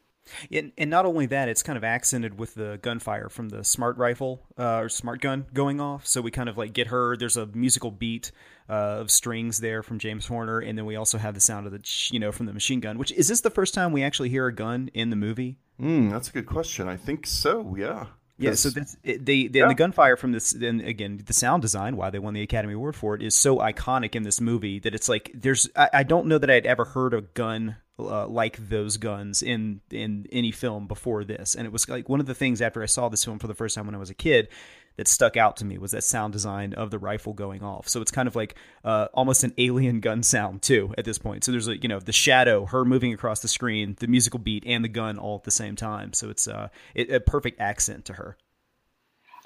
And, 0.52 0.72
and 0.76 0.90
not 0.90 1.06
only 1.06 1.26
that, 1.26 1.48
it's 1.48 1.62
kind 1.62 1.76
of 1.76 1.84
accented 1.84 2.38
with 2.38 2.54
the 2.54 2.78
gunfire 2.82 3.28
from 3.28 3.48
the 3.48 3.64
smart 3.64 3.96
rifle 3.96 4.42
uh, 4.58 4.78
or 4.78 4.88
smart 4.88 5.20
gun 5.20 5.46
going 5.52 5.80
off. 5.80 6.06
So 6.06 6.20
we 6.20 6.30
kind 6.30 6.48
of 6.48 6.56
like 6.58 6.72
get 6.72 6.88
her. 6.88 7.16
There's 7.16 7.36
a 7.36 7.46
musical 7.46 7.90
beat 7.90 8.32
uh, 8.68 8.98
of 9.00 9.10
strings 9.10 9.60
there 9.60 9.82
from 9.82 9.98
James 9.98 10.26
Horner, 10.26 10.60
and 10.60 10.76
then 10.76 10.86
we 10.86 10.96
also 10.96 11.18
have 11.18 11.34
the 11.34 11.40
sound 11.40 11.66
of 11.66 11.72
the 11.72 11.80
you 12.10 12.20
know 12.20 12.32
from 12.32 12.46
the 12.46 12.52
machine 12.52 12.80
gun. 12.80 12.98
Which 12.98 13.12
is 13.12 13.28
this 13.28 13.40
the 13.40 13.50
first 13.50 13.74
time 13.74 13.92
we 13.92 14.02
actually 14.02 14.28
hear 14.28 14.46
a 14.46 14.54
gun 14.54 14.90
in 14.94 15.10
the 15.10 15.16
movie? 15.16 15.58
Mm, 15.80 16.10
that's 16.10 16.28
a 16.28 16.32
good 16.32 16.46
question. 16.46 16.88
I 16.88 16.96
think 16.96 17.26
so. 17.26 17.74
Yeah. 17.78 18.06
Yeah, 18.40 18.54
so 18.54 18.70
that's 18.70 18.96
it, 19.02 19.26
they, 19.26 19.48
they 19.48 19.58
yeah. 19.58 19.66
the 19.66 19.74
gunfire 19.74 20.16
from 20.16 20.30
this. 20.30 20.52
Then 20.52 20.80
again, 20.80 21.20
the 21.26 21.32
sound 21.32 21.60
design, 21.60 21.96
why 21.96 22.10
they 22.10 22.20
won 22.20 22.34
the 22.34 22.42
Academy 22.42 22.74
Award 22.74 22.94
for 22.94 23.16
it, 23.16 23.22
is 23.22 23.34
so 23.34 23.56
iconic 23.56 24.14
in 24.14 24.22
this 24.22 24.40
movie 24.40 24.78
that 24.78 24.94
it's 24.94 25.08
like 25.08 25.32
there's. 25.34 25.68
I, 25.74 25.90
I 25.92 26.02
don't 26.04 26.26
know 26.26 26.38
that 26.38 26.48
I'd 26.48 26.64
ever 26.64 26.84
heard 26.84 27.14
a 27.14 27.22
gun 27.22 27.76
uh, 27.98 28.26
like 28.26 28.56
those 28.68 28.96
guns 28.96 29.42
in 29.42 29.80
in 29.90 30.26
any 30.30 30.50
film 30.50 30.86
before 30.86 31.24
this, 31.24 31.54
and 31.54 31.66
it 31.66 31.72
was 31.72 31.88
like 31.88 32.08
one 32.08 32.20
of 32.20 32.26
the 32.26 32.34
things 32.34 32.60
after 32.60 32.82
I 32.82 32.86
saw 32.86 33.08
this 33.08 33.24
film 33.24 33.38
for 33.38 33.46
the 33.46 33.54
first 33.54 33.74
time 33.74 33.86
when 33.86 33.94
I 33.94 33.98
was 33.98 34.10
a 34.10 34.14
kid 34.14 34.48
that 34.96 35.08
stuck 35.08 35.36
out 35.36 35.56
to 35.56 35.64
me 35.64 35.78
was 35.78 35.92
that 35.92 36.02
sound 36.02 36.32
design 36.32 36.74
of 36.74 36.90
the 36.90 36.98
rifle 36.98 37.32
going 37.32 37.62
off. 37.62 37.88
So 37.88 38.00
it's 38.00 38.10
kind 38.10 38.26
of 38.26 38.34
like 38.34 38.56
uh, 38.84 39.06
almost 39.14 39.44
an 39.44 39.54
alien 39.56 40.00
gun 40.08 40.22
sound 40.22 40.60
too 40.62 40.92
at 40.98 41.04
this 41.04 41.18
point. 41.18 41.44
So 41.44 41.52
there's 41.52 41.68
a 41.68 41.80
you 41.80 41.88
know 41.88 42.00
the 42.00 42.12
shadow, 42.12 42.66
her 42.66 42.84
moving 42.84 43.14
across 43.14 43.40
the 43.40 43.48
screen, 43.48 43.96
the 43.98 44.08
musical 44.08 44.38
beat, 44.38 44.64
and 44.66 44.84
the 44.84 44.88
gun 44.88 45.18
all 45.18 45.36
at 45.36 45.44
the 45.44 45.50
same 45.50 45.76
time. 45.76 46.12
So 46.12 46.30
it's 46.30 46.46
uh, 46.46 46.68
it, 46.94 47.10
a 47.10 47.20
perfect 47.20 47.60
accent 47.60 48.04
to 48.06 48.14
her. 48.14 48.36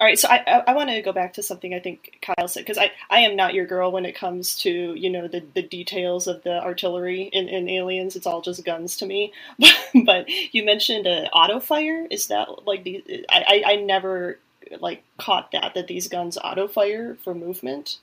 All 0.02 0.08
right, 0.08 0.18
so 0.18 0.26
I, 0.28 0.42
I, 0.48 0.62
I 0.66 0.74
want 0.74 0.90
to 0.90 1.00
go 1.00 1.12
back 1.12 1.34
to 1.34 1.44
something 1.44 1.72
I 1.72 1.78
think 1.78 2.18
Kyle 2.20 2.48
said 2.48 2.62
because 2.62 2.76
I, 2.76 2.90
I 3.08 3.20
am 3.20 3.36
not 3.36 3.54
your 3.54 3.66
girl 3.66 3.92
when 3.92 4.04
it 4.04 4.16
comes 4.16 4.56
to 4.62 4.94
you 4.96 5.08
know 5.08 5.28
the, 5.28 5.44
the 5.54 5.62
details 5.62 6.26
of 6.26 6.42
the 6.42 6.60
artillery 6.60 7.30
in, 7.32 7.48
in 7.48 7.68
Aliens. 7.68 8.16
It's 8.16 8.26
all 8.26 8.42
just 8.42 8.64
guns 8.64 8.96
to 8.96 9.06
me. 9.06 9.32
but 10.04 10.28
you 10.28 10.64
mentioned 10.64 11.06
uh, 11.06 11.28
auto 11.32 11.60
fire. 11.60 12.04
Is 12.10 12.26
that 12.26 12.66
like 12.66 12.82
the 12.82 13.24
I, 13.30 13.62
I 13.64 13.76
never 13.76 14.40
like 14.80 15.04
caught 15.18 15.52
that 15.52 15.74
that 15.74 15.86
these 15.86 16.08
guns 16.08 16.36
auto 16.36 16.66
fire 16.66 17.16
for 17.22 17.32
movement. 17.32 17.98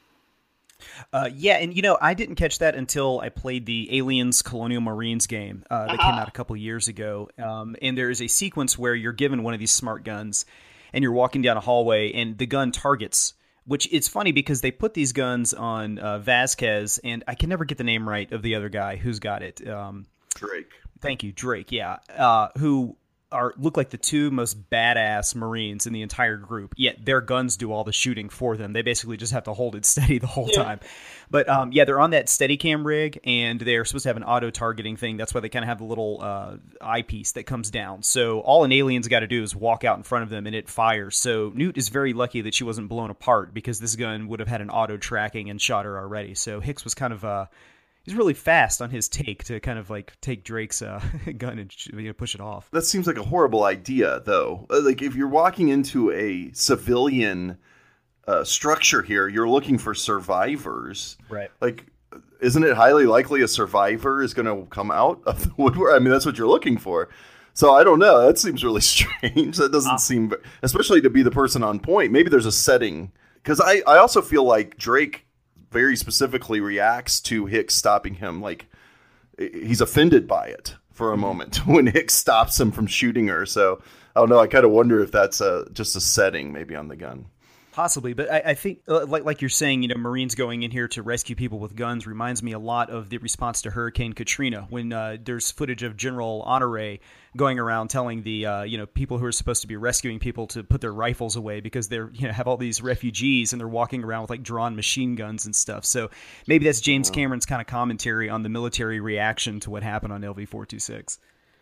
Uh, 1.11 1.29
yeah, 1.35 1.55
and 1.55 1.75
you 1.75 1.81
know, 1.81 1.97
I 1.99 2.13
didn't 2.13 2.35
catch 2.35 2.59
that 2.59 2.75
until 2.75 3.19
I 3.19 3.27
played 3.27 3.65
the 3.65 3.97
Aliens 3.97 4.41
Colonial 4.41 4.79
Marines 4.79 5.27
game 5.27 5.65
uh, 5.69 5.87
that 5.87 5.99
uh-huh. 5.99 6.11
came 6.11 6.17
out 6.17 6.29
a 6.29 6.31
couple 6.31 6.55
years 6.55 6.87
ago. 6.87 7.29
Um, 7.37 7.75
and 7.81 7.97
there 7.97 8.09
is 8.09 8.21
a 8.21 8.27
sequence 8.27 8.77
where 8.77 8.95
you're 8.95 9.11
given 9.11 9.43
one 9.43 9.53
of 9.53 9.59
these 9.59 9.71
smart 9.71 10.05
guns, 10.05 10.45
and 10.93 11.03
you're 11.03 11.13
walking 11.13 11.41
down 11.41 11.57
a 11.57 11.61
hallway 11.61 12.11
and 12.13 12.37
the 12.37 12.45
gun 12.45 12.71
targets 12.71 13.33
which 13.69 13.87
it's 13.91 14.07
funny 14.07 14.31
because 14.31 14.61
they 14.61 14.71
put 14.71 14.95
these 14.95 15.13
guns 15.13 15.53
on 15.53 15.99
uh, 15.99 16.17
Vasquez, 16.17 16.99
and 17.03 17.23
I 17.27 17.35
can 17.35 17.49
never 17.49 17.65
get 17.65 17.77
the 17.77 17.83
name 17.83 18.09
right 18.09 18.29
of 18.31 18.41
the 18.41 18.55
other 18.55 18.67
guy 18.67 18.95
who's 18.95 19.19
got 19.19 19.43
it. 19.43 19.65
Um, 19.67 20.07
Drake. 20.33 20.71
Thank 21.01 21.21
you, 21.21 21.31
Drake. 21.31 21.71
Yeah, 21.71 21.97
uh, 22.17 22.47
who 22.57 22.97
are 23.31 23.53
look 23.57 23.77
like 23.77 23.89
the 23.89 23.97
two 23.97 24.31
most 24.31 24.69
badass 24.69 25.35
Marines 25.35 25.85
in 25.85 25.93
the 25.93 26.01
entire 26.01 26.37
group. 26.37 26.73
Yet 26.75 27.05
their 27.05 27.21
guns 27.21 27.57
do 27.57 27.71
all 27.71 27.83
the 27.83 27.91
shooting 27.91 28.29
for 28.29 28.57
them. 28.57 28.73
They 28.73 28.81
basically 28.81 29.17
just 29.17 29.33
have 29.33 29.43
to 29.43 29.53
hold 29.53 29.75
it 29.75 29.85
steady 29.89 30.17
the 30.17 30.27
whole 30.27 30.49
yeah. 30.51 30.63
time. 30.63 30.79
But 31.29 31.47
um, 31.47 31.71
yeah, 31.71 31.85
they're 31.85 31.99
on 31.99 32.11
that 32.11 32.25
Steadicam 32.25 32.85
rig, 32.85 33.19
and 33.23 33.59
they're 33.59 33.85
supposed 33.85 34.03
to 34.03 34.09
have 34.09 34.17
an 34.17 34.23
auto 34.23 34.49
targeting 34.49 34.97
thing. 34.97 35.17
That's 35.17 35.33
why 35.33 35.41
they 35.41 35.49
kind 35.49 35.63
of 35.63 35.69
have 35.69 35.77
the 35.77 35.85
little 35.85 36.19
uh, 36.21 36.57
eyepiece 36.81 37.33
that 37.33 37.43
comes 37.43 37.69
down. 37.69 38.01
So 38.01 38.39
all 38.39 38.63
an 38.63 38.71
alien's 38.71 39.07
got 39.07 39.19
to 39.19 39.27
do 39.27 39.43
is 39.43 39.55
walk 39.55 39.83
out 39.83 39.97
in 39.97 40.03
front 40.03 40.23
of 40.23 40.29
them, 40.29 40.47
and 40.47 40.55
it 40.55 40.67
fires. 40.67 41.17
So 41.17 41.51
Newt 41.53 41.77
is 41.77 41.89
very 41.89 42.13
lucky 42.13 42.41
that 42.41 42.55
she 42.55 42.63
wasn't 42.63 42.89
blown 42.89 43.11
apart 43.11 43.53
because 43.53 43.79
this 43.79 43.95
gun 43.95 44.27
would 44.29 44.39
have 44.39 44.49
had 44.49 44.61
an 44.61 44.71
auto 44.71 44.97
tracking 44.97 45.49
and 45.49 45.61
shot 45.61 45.85
her 45.85 45.99
already. 45.99 46.33
So 46.33 46.59
Hicks 46.59 46.83
was 46.83 46.95
kind 46.95 47.13
of 47.13 47.23
uh, 47.23 47.45
he's 48.03 48.15
really 48.15 48.33
fast 48.33 48.81
on 48.81 48.89
his 48.89 49.07
take 49.07 49.43
to 49.45 49.59
kind 49.59 49.79
of 49.79 49.89
like 49.89 50.13
take 50.21 50.43
Drake's 50.43 50.81
uh, 50.81 51.01
gun 51.37 51.59
and 51.59 51.73
you 51.87 52.01
know, 52.01 52.13
push 52.13 52.35
it 52.35 52.41
off. 52.41 52.69
That 52.71 52.83
seems 52.83 53.07
like 53.07 53.17
a 53.17 53.23
horrible 53.23 53.63
idea, 53.63 54.21
though. 54.25 54.67
Uh, 54.69 54.81
like 54.81 55.01
if 55.01 55.15
you're 55.15 55.27
walking 55.27 55.69
into 55.69 56.11
a 56.11 56.51
civilian 56.53 57.57
uh, 58.27 58.43
structure 58.43 59.01
here, 59.01 59.27
you're 59.27 59.49
looking 59.49 59.77
for 59.77 59.93
survivors, 59.93 61.17
right? 61.29 61.51
Like, 61.61 61.87
isn't 62.41 62.63
it 62.63 62.75
highly 62.75 63.05
likely 63.05 63.41
a 63.41 63.47
survivor 63.47 64.21
is 64.21 64.33
going 64.33 64.45
to 64.45 64.67
come 64.69 64.91
out 64.91 65.21
of 65.25 65.43
the 65.43 65.53
woodwork? 65.57 65.93
I 65.93 65.99
mean, 65.99 66.11
that's 66.11 66.25
what 66.25 66.37
you're 66.37 66.47
looking 66.47 66.77
for. 66.77 67.09
So 67.53 67.73
I 67.73 67.83
don't 67.83 67.99
know. 67.99 68.25
That 68.25 68.37
seems 68.37 68.63
really 68.63 68.81
strange. 68.81 69.57
That 69.57 69.71
doesn't 69.71 69.93
uh, 69.93 69.97
seem, 69.97 70.33
especially 70.61 71.01
to 71.01 71.09
be 71.09 71.23
the 71.23 71.31
person 71.31 71.63
on 71.63 71.79
point. 71.79 72.11
Maybe 72.11 72.29
there's 72.29 72.45
a 72.45 72.51
setting 72.51 73.11
because 73.35 73.59
I 73.59 73.81
I 73.85 73.97
also 73.97 74.21
feel 74.21 74.43
like 74.43 74.77
Drake 74.77 75.25
very 75.71 75.95
specifically 75.95 76.59
reacts 76.59 77.19
to 77.21 77.45
Hicks 77.45 77.75
stopping 77.75 78.15
him. 78.15 78.41
Like 78.41 78.67
he's 79.37 79.81
offended 79.81 80.27
by 80.27 80.47
it 80.47 80.75
for 80.91 81.09
a 81.09 81.13
mm-hmm. 81.13 81.21
moment 81.21 81.57
when 81.67 81.87
Hicks 81.87 82.13
stops 82.13 82.59
him 82.59 82.71
from 82.71 82.87
shooting 82.87 83.27
her. 83.27 83.45
So 83.45 83.81
I 84.15 84.19
don't 84.19 84.29
know. 84.29 84.39
I 84.39 84.47
kind 84.47 84.65
of 84.65 84.71
wonder 84.71 85.01
if 85.01 85.11
that's 85.11 85.41
a, 85.41 85.67
just 85.71 85.95
a 85.95 86.01
setting 86.01 86.51
maybe 86.51 86.75
on 86.75 86.87
the 86.87 86.95
gun. 86.95 87.25
Possibly, 87.79 88.11
but 88.11 88.29
I, 88.29 88.41
I 88.47 88.53
think, 88.55 88.81
uh, 88.89 89.05
like, 89.05 89.23
like 89.23 89.41
you're 89.41 89.47
saying, 89.47 89.83
you 89.83 89.87
know, 89.87 89.95
Marines 89.95 90.35
going 90.35 90.63
in 90.63 90.69
here 90.69 90.89
to 90.89 91.01
rescue 91.01 91.33
people 91.33 91.59
with 91.59 91.77
guns 91.77 92.05
reminds 92.05 92.43
me 92.43 92.51
a 92.51 92.59
lot 92.59 92.89
of 92.89 93.07
the 93.07 93.19
response 93.19 93.61
to 93.61 93.71
Hurricane 93.71 94.11
Katrina 94.11 94.67
when 94.69 94.91
uh, 94.91 95.15
there's 95.23 95.49
footage 95.49 95.81
of 95.83 95.95
General 95.95 96.41
Honore 96.41 96.97
going 97.37 97.57
around 97.57 97.87
telling 97.87 98.23
the 98.23 98.45
uh, 98.45 98.63
you 98.63 98.77
know 98.77 98.85
people 98.85 99.17
who 99.17 99.23
are 99.23 99.31
supposed 99.31 99.61
to 99.61 99.67
be 99.67 99.77
rescuing 99.77 100.19
people 100.19 100.45
to 100.47 100.61
put 100.61 100.81
their 100.81 100.91
rifles 100.91 101.37
away 101.37 101.61
because 101.61 101.87
they're 101.87 102.09
you 102.11 102.27
know 102.27 102.33
have 102.33 102.49
all 102.49 102.57
these 102.57 102.81
refugees 102.81 103.53
and 103.53 103.61
they're 103.61 103.67
walking 103.69 104.03
around 104.03 104.23
with 104.23 104.29
like 104.29 104.43
drawn 104.43 104.75
machine 104.75 105.15
guns 105.15 105.45
and 105.45 105.55
stuff. 105.55 105.85
So 105.85 106.09
maybe 106.47 106.65
that's 106.65 106.81
James 106.81 107.09
Cameron's 107.09 107.45
kind 107.45 107.61
of 107.61 107.67
commentary 107.67 108.29
on 108.29 108.43
the 108.43 108.49
military 108.49 108.99
reaction 108.99 109.61
to 109.61 109.69
what 109.69 109.83
happened 109.83 110.11
on 110.11 110.21
LV 110.21 110.49
four 110.49 110.65
two 110.65 110.79
six 110.79 111.17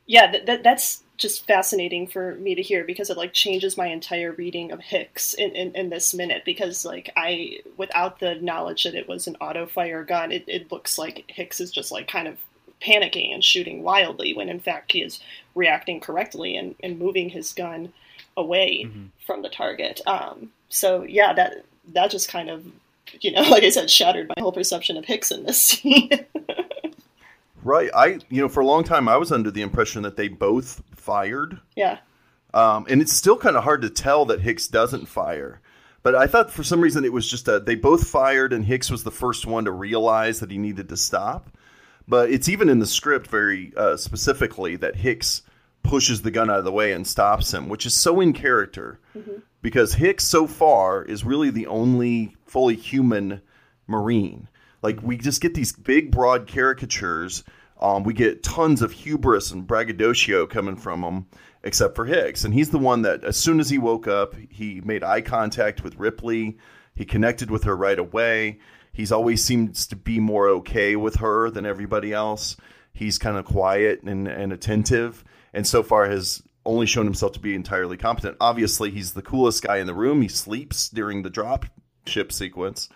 yeah, 0.08 0.32
that, 0.32 0.46
that, 0.46 0.64
that's 0.64 1.04
just 1.18 1.48
fascinating 1.48 2.08
for 2.08 2.36
me 2.36 2.54
to 2.54 2.62
hear 2.62 2.84
because 2.84 3.10
it 3.10 3.18
like 3.18 3.34
changes 3.34 3.76
my 3.76 3.88
entire 3.88 4.32
reading 4.34 4.72
of 4.72 4.80
Hicks 4.80 5.34
in, 5.34 5.56
in, 5.56 5.76
in, 5.76 5.90
this 5.90 6.14
minute 6.14 6.44
because 6.46 6.86
like 6.86 7.12
I 7.18 7.60
without 7.76 8.20
the 8.20 8.36
knowledge 8.36 8.84
that 8.84 8.94
it 8.94 9.08
was 9.08 9.26
an 9.26 9.36
auto 9.42 9.66
fire 9.66 10.04
gun, 10.04 10.32
it, 10.32 10.44
it 10.48 10.72
looks 10.72 10.98
like 10.98 11.26
Hicks 11.28 11.60
is 11.60 11.72
just 11.72 11.92
like 11.92 12.08
kind 12.08 12.28
of 12.28 12.38
panicking 12.82 13.34
and 13.34 13.44
shooting 13.44 13.82
wildly 13.82 14.36
when 14.36 14.50
in 14.50 14.60
fact 14.60 14.92
he 14.92 15.02
is 15.02 15.20
reacting 15.56 16.00
correctly 16.00 16.56
and, 16.56 16.76
and 16.84 17.00
moving 17.00 17.30
his 17.30 17.52
gun 17.52 17.92
away 18.36 18.84
mm-hmm. 18.86 19.06
from 19.26 19.42
the 19.42 19.50
target. 19.50 20.00
Um, 20.06 20.52
so 20.70 21.02
yeah, 21.02 21.34
that 21.34 21.66
that 21.94 22.12
just 22.12 22.30
kind 22.30 22.50
of 22.50 22.64
you 23.22 23.32
know, 23.32 23.42
like 23.50 23.64
I 23.64 23.70
said, 23.70 23.90
shattered 23.90 24.30
my 24.30 24.42
whole 24.42 24.52
perception 24.52 24.98
of 24.98 25.06
Hicks 25.06 25.32
in 25.32 25.44
this 25.44 25.62
scene. 25.62 26.10
Right. 27.64 27.90
I, 27.96 28.20
you 28.30 28.42
know, 28.42 28.50
for 28.50 28.62
a 28.62 28.66
long 28.66 28.84
time, 28.84 29.08
I 29.08 29.18
was 29.18 29.32
under 29.32 29.52
the 29.52 29.62
impression 29.62 30.04
that 30.04 30.16
they 30.16 30.28
both 30.28 30.82
fired. 30.96 31.60
Yeah. 31.76 32.00
Um, 32.54 32.86
and 32.90 33.02
it's 33.02 33.14
still 33.14 33.38
kind 33.38 33.58
of 33.58 33.64
hard 33.64 33.82
to 33.82 33.90
tell 33.90 34.26
that 34.26 34.42
Hicks 34.42 34.68
doesn't 34.68 35.08
fire. 35.08 35.62
But 36.04 36.16
I 36.16 36.28
thought 36.28 36.52
for 36.52 36.64
some 36.64 36.80
reason 36.80 37.04
it 37.04 37.12
was 37.12 37.30
just 37.30 37.48
a, 37.48 37.60
they 37.60 37.76
both 37.76 38.08
fired, 38.08 38.54
and 38.54 38.64
Hicks 38.64 38.90
was 38.90 39.04
the 39.04 39.12
first 39.12 39.46
one 39.46 39.66
to 39.66 39.72
realize 39.72 40.40
that 40.40 40.52
he 40.52 40.58
needed 40.58 40.90
to 40.90 40.98
stop. 40.98 41.50
But 42.08 42.32
it's 42.32 42.48
even 42.48 42.70
in 42.70 42.80
the 42.80 42.86
script 42.86 43.28
very 43.28 43.74
uh, 43.76 43.98
specifically 43.98 44.78
that 44.78 44.96
Hicks 44.96 45.42
pushes 45.84 46.22
the 46.22 46.32
gun 46.32 46.50
out 46.50 46.60
of 46.60 46.66
the 46.66 46.72
way 46.72 46.94
and 46.94 47.06
stops 47.06 47.54
him, 47.54 47.68
which 47.68 47.86
is 47.86 47.94
so 47.94 48.22
in 48.22 48.34
character 48.34 49.00
mm-hmm. 49.16 49.40
because 49.62 49.96
Hicks 49.96 50.24
so 50.24 50.48
far 50.48 51.04
is 51.04 51.26
really 51.26 51.50
the 51.50 51.68
only 51.68 52.36
fully 52.46 52.76
human 52.76 53.42
Marine. 53.88 54.48
Like 54.82 55.02
we 55.02 55.18
just 55.18 55.42
get 55.42 55.54
these 55.54 55.74
big, 55.74 56.12
broad 56.12 56.48
caricatures 56.48 57.44
um, 57.80 58.04
we 58.04 58.14
get 58.14 58.44
tons 58.44 58.82
of 58.82 58.92
hubris 58.92 59.52
and 59.52 59.68
braggadocio 59.68 60.48
coming 60.48 60.76
from 60.76 61.04
him, 61.04 61.28
except 61.64 61.96
for 61.96 62.06
Hicks. 62.06 62.44
And 62.44 62.54
he's 62.54 62.72
the 62.72 62.80
one 62.80 63.04
that, 63.04 63.24
as 63.24 63.38
soon 63.38 63.60
as 63.60 63.70
he 63.70 63.78
woke 63.78 64.08
up, 64.08 64.36
he 64.50 64.82
made 64.82 65.04
eye 65.04 65.22
contact 65.22 65.84
with 65.84 65.98
Ripley. 65.98 66.58
He 66.96 67.06
connected 67.06 67.52
with 67.52 67.64
her 67.66 67.78
right 67.78 68.00
away. 68.00 68.60
He's 68.92 69.12
always 69.12 69.44
seems 69.44 69.86
to 69.88 69.96
be 69.96 70.20
more 70.20 70.48
okay 70.50 70.96
with 70.96 71.18
her 71.18 71.52
than 71.52 71.68
everybody 71.68 72.14
else. 72.14 72.58
He's 72.94 73.20
kind 73.20 73.38
of 73.38 73.46
quiet 73.46 74.02
and, 74.02 74.28
and 74.28 74.52
attentive, 74.52 75.24
and 75.54 75.68
so 75.68 75.84
far 75.84 76.10
has 76.10 76.42
only 76.66 76.88
shown 76.88 77.06
himself 77.06 77.34
to 77.34 77.40
be 77.40 77.54
entirely 77.54 77.96
competent. 77.96 78.38
Obviously, 78.42 78.90
he's 78.90 79.14
the 79.14 79.22
coolest 79.22 79.64
guy 79.64 79.78
in 79.78 79.86
the 79.86 79.94
room. 79.94 80.24
He 80.24 80.28
sleeps 80.28 80.90
during 80.90 81.22
the 81.22 81.30
drop 81.30 81.66
ship 82.08 82.32
sequence. 82.32 82.90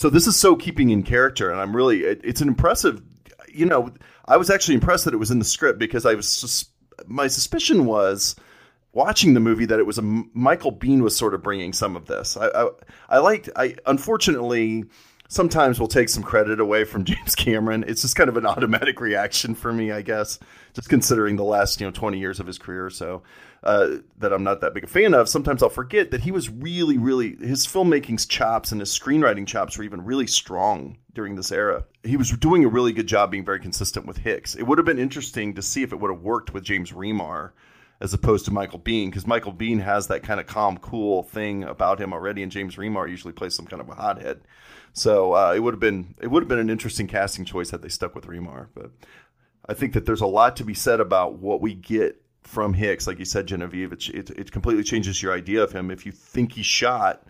So 0.00 0.08
this 0.08 0.26
is 0.26 0.34
so 0.34 0.56
keeping 0.56 0.88
in 0.88 1.02
character, 1.02 1.50
and 1.50 1.60
I'm 1.60 1.76
really 1.76 2.04
it, 2.04 2.22
it's 2.24 2.40
an 2.40 2.48
impressive 2.48 3.02
you 3.52 3.66
know, 3.66 3.92
I 4.26 4.38
was 4.38 4.48
actually 4.48 4.76
impressed 4.76 5.04
that 5.04 5.12
it 5.12 5.18
was 5.18 5.30
in 5.30 5.40
the 5.40 5.44
script 5.44 5.78
because 5.78 6.06
I 6.06 6.14
was 6.14 6.26
sus- 6.26 6.70
my 7.06 7.26
suspicion 7.26 7.84
was 7.84 8.34
watching 8.94 9.34
the 9.34 9.40
movie 9.40 9.66
that 9.66 9.78
it 9.78 9.84
was 9.84 9.98
a 9.98 10.02
Michael 10.02 10.72
Biehn 10.72 11.02
was 11.02 11.14
sort 11.14 11.34
of 11.34 11.42
bringing 11.42 11.74
some 11.74 11.96
of 11.96 12.06
this. 12.06 12.38
I 12.38 12.46
I, 12.48 12.68
I 13.10 13.18
liked 13.18 13.50
I 13.56 13.76
unfortunately 13.84 14.84
sometimes 15.30 15.78
we'll 15.78 15.88
take 15.88 16.08
some 16.08 16.22
credit 16.22 16.60
away 16.60 16.84
from 16.84 17.04
James 17.06 17.34
Cameron. 17.34 17.84
It's 17.86 18.02
just 18.02 18.16
kind 18.16 18.28
of 18.28 18.36
an 18.36 18.44
automatic 18.44 19.00
reaction 19.00 19.54
for 19.54 19.72
me, 19.72 19.90
I 19.90 20.02
guess, 20.02 20.38
just 20.74 20.90
considering 20.90 21.36
the 21.36 21.44
last 21.44 21.80
you 21.80 21.86
know 21.86 21.90
20 21.90 22.18
years 22.18 22.38
of 22.38 22.46
his 22.46 22.58
career 22.58 22.84
or 22.84 22.90
so 22.90 23.22
uh, 23.62 23.96
that 24.18 24.32
I'm 24.32 24.44
not 24.44 24.60
that 24.60 24.74
big 24.74 24.84
a 24.84 24.86
fan 24.86 25.14
of. 25.14 25.28
Sometimes 25.28 25.62
I'll 25.62 25.70
forget 25.70 26.10
that 26.10 26.20
he 26.20 26.32
was 26.32 26.50
really, 26.50 26.98
really 26.98 27.36
his 27.36 27.66
filmmaking's 27.66 28.26
chops 28.26 28.72
and 28.72 28.80
his 28.80 28.90
screenwriting 28.90 29.46
chops 29.46 29.78
were 29.78 29.84
even 29.84 30.04
really 30.04 30.26
strong 30.26 30.98
during 31.14 31.36
this 31.36 31.52
era. 31.52 31.84
He 32.02 32.16
was 32.16 32.30
doing 32.30 32.64
a 32.64 32.68
really 32.68 32.92
good 32.92 33.06
job 33.06 33.30
being 33.30 33.44
very 33.44 33.60
consistent 33.60 34.06
with 34.06 34.18
Hicks. 34.18 34.54
It 34.54 34.64
would 34.64 34.78
have 34.78 34.84
been 34.84 34.98
interesting 34.98 35.54
to 35.54 35.62
see 35.62 35.82
if 35.82 35.92
it 35.92 36.00
would 36.00 36.10
have 36.10 36.20
worked 36.20 36.52
with 36.52 36.64
James 36.64 36.92
Remar 36.92 37.52
as 38.00 38.14
opposed 38.14 38.46
to 38.46 38.50
Michael 38.50 38.78
Biehn 38.78 39.06
because 39.06 39.26
Michael 39.26 39.52
Biehn 39.52 39.82
has 39.82 40.06
that 40.06 40.22
kind 40.22 40.40
of 40.40 40.46
calm, 40.46 40.78
cool 40.78 41.22
thing 41.22 41.64
about 41.64 42.00
him 42.00 42.14
already, 42.14 42.42
and 42.42 42.50
James 42.50 42.76
Remar 42.76 43.08
usually 43.08 43.34
plays 43.34 43.54
some 43.54 43.66
kind 43.66 43.82
of 43.82 43.88
a 43.88 43.94
hothead. 43.94 44.40
So 44.92 45.34
uh, 45.34 45.52
it 45.54 45.60
would 45.60 45.74
have 45.74 45.80
been 45.80 46.14
it 46.20 46.28
would 46.28 46.42
have 46.42 46.48
been 46.48 46.58
an 46.58 46.70
interesting 46.70 47.06
casting 47.06 47.44
choice 47.44 47.70
had 47.70 47.82
they 47.82 47.88
stuck 47.88 48.14
with 48.14 48.26
Remar. 48.26 48.68
But 48.74 48.90
I 49.68 49.74
think 49.74 49.92
that 49.92 50.06
there's 50.06 50.20
a 50.20 50.26
lot 50.26 50.56
to 50.56 50.64
be 50.64 50.74
said 50.74 51.00
about 51.00 51.34
what 51.34 51.60
we 51.60 51.74
get 51.74 52.20
from 52.42 52.74
Hicks. 52.74 53.06
Like 53.06 53.18
you 53.18 53.24
said, 53.24 53.46
Genevieve, 53.46 53.92
it, 53.92 54.08
it, 54.08 54.30
it 54.30 54.52
completely 54.52 54.82
changes 54.82 55.22
your 55.22 55.32
idea 55.32 55.62
of 55.62 55.72
him 55.72 55.90
if 55.90 56.04
you 56.04 56.12
think 56.12 56.52
he 56.52 56.62
shot 56.62 57.24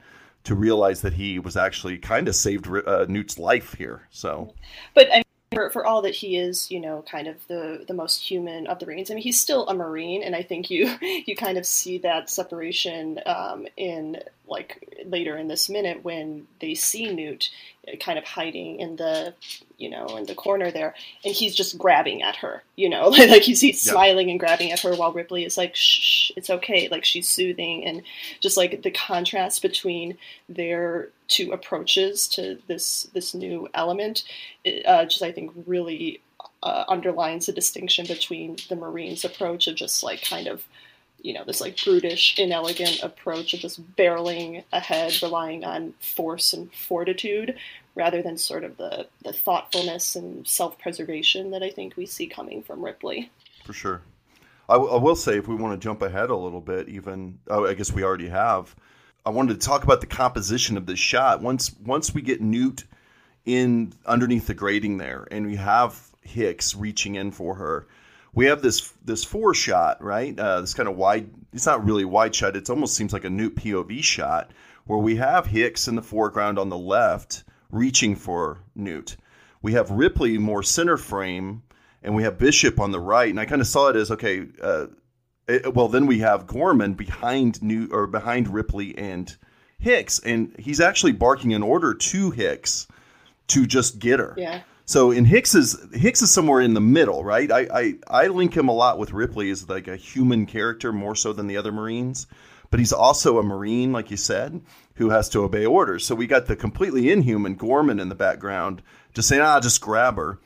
to 0.44 0.54
realize 0.54 1.02
that 1.02 1.12
he 1.12 1.38
was 1.38 1.56
actually 1.56 1.98
kind 1.98 2.28
of 2.28 2.34
saved 2.34 2.66
uh, 2.66 3.04
Newt's 3.08 3.38
life 3.38 3.74
here. 3.74 4.08
So, 4.10 4.54
but 4.94 5.12
I 5.12 5.22
for, 5.52 5.68
for 5.70 5.84
all 5.84 6.02
that 6.02 6.14
he 6.14 6.36
is, 6.36 6.70
you 6.70 6.78
know, 6.78 7.02
kind 7.10 7.26
of 7.26 7.46
the 7.48 7.84
the 7.86 7.94
most 7.94 8.22
human 8.22 8.66
of 8.66 8.78
the 8.78 8.86
Marines. 8.86 9.10
I 9.10 9.14
mean, 9.14 9.22
he's 9.22 9.40
still 9.40 9.66
a 9.66 9.74
Marine, 9.74 10.22
and 10.22 10.36
I 10.36 10.42
think 10.42 10.70
you 10.70 10.96
you 11.00 11.34
kind 11.36 11.58
of 11.58 11.66
see 11.66 11.98
that 11.98 12.30
separation 12.30 13.20
um, 13.26 13.66
in 13.76 14.22
like 14.46 15.04
later 15.06 15.36
in 15.36 15.48
this 15.48 15.68
minute 15.68 16.04
when 16.04 16.46
they 16.60 16.74
see 16.74 17.12
Newt 17.12 17.50
kind 17.98 18.18
of 18.18 18.24
hiding 18.24 18.78
in 18.78 18.96
the 18.96 19.34
you 19.78 19.88
know 19.88 20.06
in 20.16 20.26
the 20.26 20.34
corner 20.34 20.70
there 20.70 20.94
and 21.24 21.34
he's 21.34 21.54
just 21.54 21.78
grabbing 21.78 22.22
at 22.22 22.36
her 22.36 22.62
you 22.76 22.88
know 22.88 23.08
like 23.08 23.42
he's, 23.42 23.60
he's 23.60 23.84
yep. 23.84 23.92
smiling 23.92 24.30
and 24.30 24.38
grabbing 24.38 24.70
at 24.70 24.80
her 24.80 24.94
while 24.94 25.12
ripley 25.12 25.44
is 25.44 25.56
like 25.56 25.74
shh 25.74 26.30
it's 26.36 26.50
okay 26.50 26.88
like 26.90 27.04
she's 27.04 27.26
soothing 27.26 27.84
and 27.84 28.02
just 28.40 28.56
like 28.56 28.82
the 28.82 28.90
contrast 28.90 29.62
between 29.62 30.16
their 30.48 31.08
two 31.26 31.52
approaches 31.52 32.28
to 32.28 32.58
this 32.68 33.04
this 33.14 33.34
new 33.34 33.66
element 33.72 34.24
uh, 34.86 35.04
just 35.06 35.22
i 35.22 35.32
think 35.32 35.50
really 35.66 36.20
uh, 36.62 36.84
underlines 36.88 37.46
the 37.46 37.52
distinction 37.52 38.06
between 38.06 38.56
the 38.68 38.76
marines 38.76 39.24
approach 39.24 39.66
of 39.66 39.74
just 39.74 40.02
like 40.02 40.22
kind 40.22 40.46
of 40.46 40.64
you 41.22 41.32
know 41.32 41.44
this 41.44 41.60
like 41.60 41.82
brutish 41.82 42.38
inelegant 42.38 43.02
approach 43.02 43.54
of 43.54 43.60
just 43.60 43.96
barreling 43.96 44.64
ahead 44.72 45.16
relying 45.22 45.64
on 45.64 45.94
force 46.00 46.52
and 46.52 46.72
fortitude 46.72 47.56
rather 47.94 48.22
than 48.22 48.38
sort 48.38 48.62
of 48.62 48.76
the, 48.76 49.06
the 49.24 49.32
thoughtfulness 49.32 50.14
and 50.16 50.46
self-preservation 50.46 51.50
that 51.50 51.62
i 51.62 51.70
think 51.70 51.96
we 51.96 52.06
see 52.06 52.26
coming 52.26 52.62
from 52.62 52.84
ripley 52.84 53.30
for 53.64 53.72
sure 53.72 54.02
I, 54.68 54.74
w- 54.74 54.92
I 54.92 54.98
will 54.98 55.16
say 55.16 55.36
if 55.36 55.48
we 55.48 55.56
want 55.56 55.80
to 55.80 55.84
jump 55.84 56.00
ahead 56.00 56.30
a 56.30 56.36
little 56.36 56.60
bit 56.60 56.88
even 56.88 57.38
oh, 57.48 57.66
i 57.66 57.74
guess 57.74 57.92
we 57.92 58.04
already 58.04 58.28
have 58.28 58.74
I 59.24 59.30
wanted 59.30 59.60
to 59.60 59.66
talk 59.66 59.84
about 59.84 60.00
the 60.00 60.06
composition 60.06 60.76
of 60.76 60.86
this 60.86 60.98
shot. 60.98 61.42
Once 61.42 61.74
once 61.84 62.14
we 62.14 62.22
get 62.22 62.40
Newt 62.40 62.84
in 63.44 63.92
underneath 64.06 64.46
the 64.46 64.54
grating 64.54 64.98
there, 64.98 65.26
and 65.30 65.46
we 65.46 65.56
have 65.56 66.08
Hicks 66.22 66.74
reaching 66.74 67.16
in 67.16 67.30
for 67.30 67.54
her, 67.54 67.86
we 68.34 68.46
have 68.46 68.62
this 68.62 68.92
this 69.04 69.24
four 69.24 69.54
shot, 69.54 70.02
right? 70.02 70.38
Uh, 70.38 70.60
this 70.60 70.74
kind 70.74 70.88
of 70.88 70.96
wide. 70.96 71.30
It's 71.52 71.66
not 71.66 71.84
really 71.84 72.04
wide 72.04 72.34
shot. 72.34 72.56
It 72.56 72.70
almost 72.70 72.94
seems 72.94 73.12
like 73.12 73.24
a 73.24 73.30
Newt 73.30 73.56
POV 73.56 74.02
shot 74.02 74.52
where 74.84 74.98
we 74.98 75.16
have 75.16 75.46
Hicks 75.46 75.88
in 75.88 75.96
the 75.96 76.02
foreground 76.02 76.58
on 76.58 76.68
the 76.68 76.78
left 76.78 77.44
reaching 77.70 78.16
for 78.16 78.62
Newt. 78.74 79.16
We 79.62 79.72
have 79.72 79.90
Ripley 79.90 80.38
more 80.38 80.62
center 80.62 80.96
frame, 80.96 81.62
and 82.02 82.14
we 82.14 82.22
have 82.22 82.38
Bishop 82.38 82.80
on 82.80 82.92
the 82.92 83.00
right. 83.00 83.28
And 83.28 83.40
I 83.40 83.44
kind 83.44 83.60
of 83.60 83.66
saw 83.66 83.88
it 83.88 83.96
as 83.96 84.10
okay. 84.10 84.46
Uh, 84.62 84.86
it, 85.48 85.74
well, 85.74 85.88
then 85.88 86.06
we 86.06 86.20
have 86.20 86.46
Gorman 86.46 86.94
behind 86.94 87.62
Newt 87.62 87.92
or 87.92 88.06
behind 88.06 88.48
Ripley 88.48 88.96
and 88.96 89.34
Hicks, 89.78 90.20
and 90.20 90.54
he's 90.58 90.80
actually 90.80 91.12
barking 91.12 91.54
an 91.54 91.62
order 91.62 91.94
to 91.94 92.30
Hicks 92.30 92.86
to 93.48 93.66
just 93.66 93.98
get 93.98 94.20
her. 94.20 94.34
Yeah. 94.36 94.60
So 94.90 95.12
in 95.12 95.24
Hicks 95.24 95.54
is 95.54 95.78
Hicks 95.92 96.20
is 96.20 96.32
somewhere 96.32 96.60
in 96.60 96.74
the 96.74 96.80
middle, 96.80 97.22
right? 97.22 97.48
I, 97.52 97.68
I 97.72 97.94
I 98.08 98.26
link 98.26 98.56
him 98.56 98.66
a 98.66 98.74
lot 98.74 98.98
with 98.98 99.12
Ripley 99.12 99.48
as 99.52 99.68
like 99.68 99.86
a 99.86 99.94
human 99.94 100.46
character 100.46 100.92
more 100.92 101.14
so 101.14 101.32
than 101.32 101.46
the 101.46 101.58
other 101.58 101.70
Marines, 101.70 102.26
but 102.72 102.80
he's 102.80 102.92
also 102.92 103.38
a 103.38 103.42
Marine, 103.44 103.92
like 103.92 104.10
you 104.10 104.16
said, 104.16 104.60
who 104.94 105.10
has 105.10 105.28
to 105.28 105.44
obey 105.44 105.64
orders. 105.64 106.04
So 106.04 106.16
we 106.16 106.26
got 106.26 106.46
the 106.46 106.56
completely 106.56 107.12
inhuman 107.12 107.54
Gorman 107.54 108.00
in 108.00 108.08
the 108.08 108.16
background, 108.16 108.82
just 109.14 109.28
saying, 109.28 109.42
"Ah, 109.42 109.60
just 109.60 109.80
grab 109.80 110.16
her." 110.16 110.40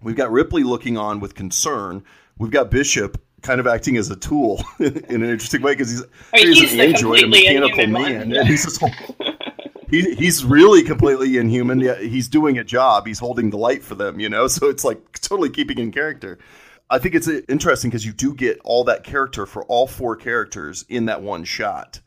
We've 0.00 0.16
got 0.16 0.32
Ripley 0.32 0.62
looking 0.62 0.96
on 0.96 1.20
with 1.20 1.34
concern. 1.34 2.04
We've 2.38 2.50
got 2.50 2.70
Bishop 2.70 3.20
kind 3.42 3.60
of 3.60 3.66
acting 3.66 3.98
as 3.98 4.08
a 4.08 4.16
tool 4.16 4.64
in 4.78 4.96
an 5.10 5.24
interesting 5.24 5.60
way 5.60 5.74
because 5.74 5.90
he's, 5.90 6.02
he's, 6.34 6.58
he's 6.58 6.72
an 6.72 6.80
android, 6.80 7.24
a 7.24 7.26
mechanical 7.26 7.86
man, 7.88 8.32
and 8.32 8.48
he's 8.48 8.78
whole 8.78 8.90
he, 9.94 10.14
he's 10.14 10.44
really 10.44 10.82
completely 10.82 11.36
inhuman. 11.36 11.80
He's 12.00 12.28
doing 12.28 12.58
a 12.58 12.64
job. 12.64 13.06
He's 13.06 13.18
holding 13.18 13.50
the 13.50 13.56
light 13.56 13.82
for 13.82 13.94
them, 13.94 14.20
you 14.20 14.28
know. 14.28 14.48
So 14.54 14.68
it's 14.68 14.84
like 14.84 15.20
totally 15.20 15.50
keeping 15.50 15.78
in 15.78 15.90
character. 15.90 16.38
I 16.88 16.98
think 16.98 17.16
it's 17.16 17.26
uh, 17.26 17.40
interesting 17.48 17.90
because 17.90 18.06
you 18.06 18.12
do 18.12 18.34
get 18.34 18.60
all 18.62 18.84
that 18.84 19.02
character 19.02 19.46
for 19.46 19.64
all 19.64 19.86
four 19.86 20.14
characters 20.16 20.84
in 20.88 21.06
that 21.06 21.22
one 21.22 21.44
shot, 21.44 22.00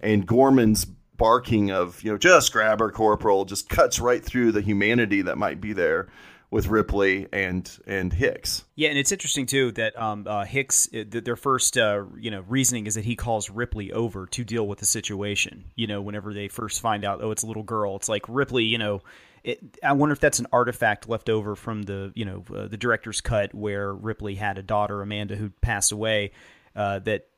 and 0.00 0.26
Gorman's 0.26 0.84
barking 0.84 1.70
of 1.70 2.02
you 2.02 2.10
know 2.10 2.18
just 2.18 2.52
grab 2.52 2.80
her 2.80 2.90
corporal 2.90 3.44
just 3.44 3.68
cuts 3.68 4.00
right 4.00 4.24
through 4.24 4.50
the 4.50 4.62
humanity 4.62 5.22
that 5.22 5.38
might 5.38 5.60
be 5.60 5.72
there 5.72 6.08
with 6.52 6.66
Ripley 6.68 7.26
and 7.32 7.68
and 7.86 8.12
Hicks. 8.12 8.64
Yeah, 8.76 8.90
and 8.90 8.98
it's 8.98 9.10
interesting 9.10 9.46
too 9.46 9.72
that 9.72 9.98
um, 9.98 10.26
uh, 10.28 10.44
Hicks, 10.44 10.86
uh, 10.88 11.04
th- 11.10 11.24
their 11.24 11.34
first 11.34 11.78
uh, 11.78 12.04
you 12.18 12.30
know 12.30 12.44
reasoning 12.46 12.86
is 12.86 12.94
that 12.94 13.04
he 13.04 13.16
calls 13.16 13.50
Ripley 13.50 13.90
over 13.90 14.26
to 14.26 14.44
deal 14.44 14.68
with 14.68 14.78
the 14.78 14.84
situation. 14.84 15.64
You 15.74 15.86
know, 15.86 16.02
whenever 16.02 16.32
they 16.34 16.48
first 16.48 16.80
find 16.80 17.04
out, 17.04 17.20
oh, 17.22 17.30
it's 17.30 17.42
a 17.42 17.46
little 17.46 17.62
girl, 17.62 17.96
it's 17.96 18.08
like 18.08 18.24
Ripley. 18.28 18.64
You 18.64 18.76
know, 18.76 19.00
it, 19.42 19.78
I 19.82 19.94
wonder 19.94 20.12
if 20.12 20.20
that's 20.20 20.40
an 20.40 20.46
artifact 20.52 21.08
left 21.08 21.30
over 21.30 21.56
from 21.56 21.82
the 21.82 22.12
you 22.14 22.26
know 22.26 22.44
uh, 22.54 22.68
the 22.68 22.76
director's 22.76 23.22
cut 23.22 23.54
where 23.54 23.92
Ripley 23.92 24.34
had 24.34 24.58
a 24.58 24.62
daughter, 24.62 25.00
Amanda, 25.00 25.34
who 25.34 25.48
passed 25.62 25.90
away. 25.90 26.32
Uh, 26.76 26.98
that 27.00 27.28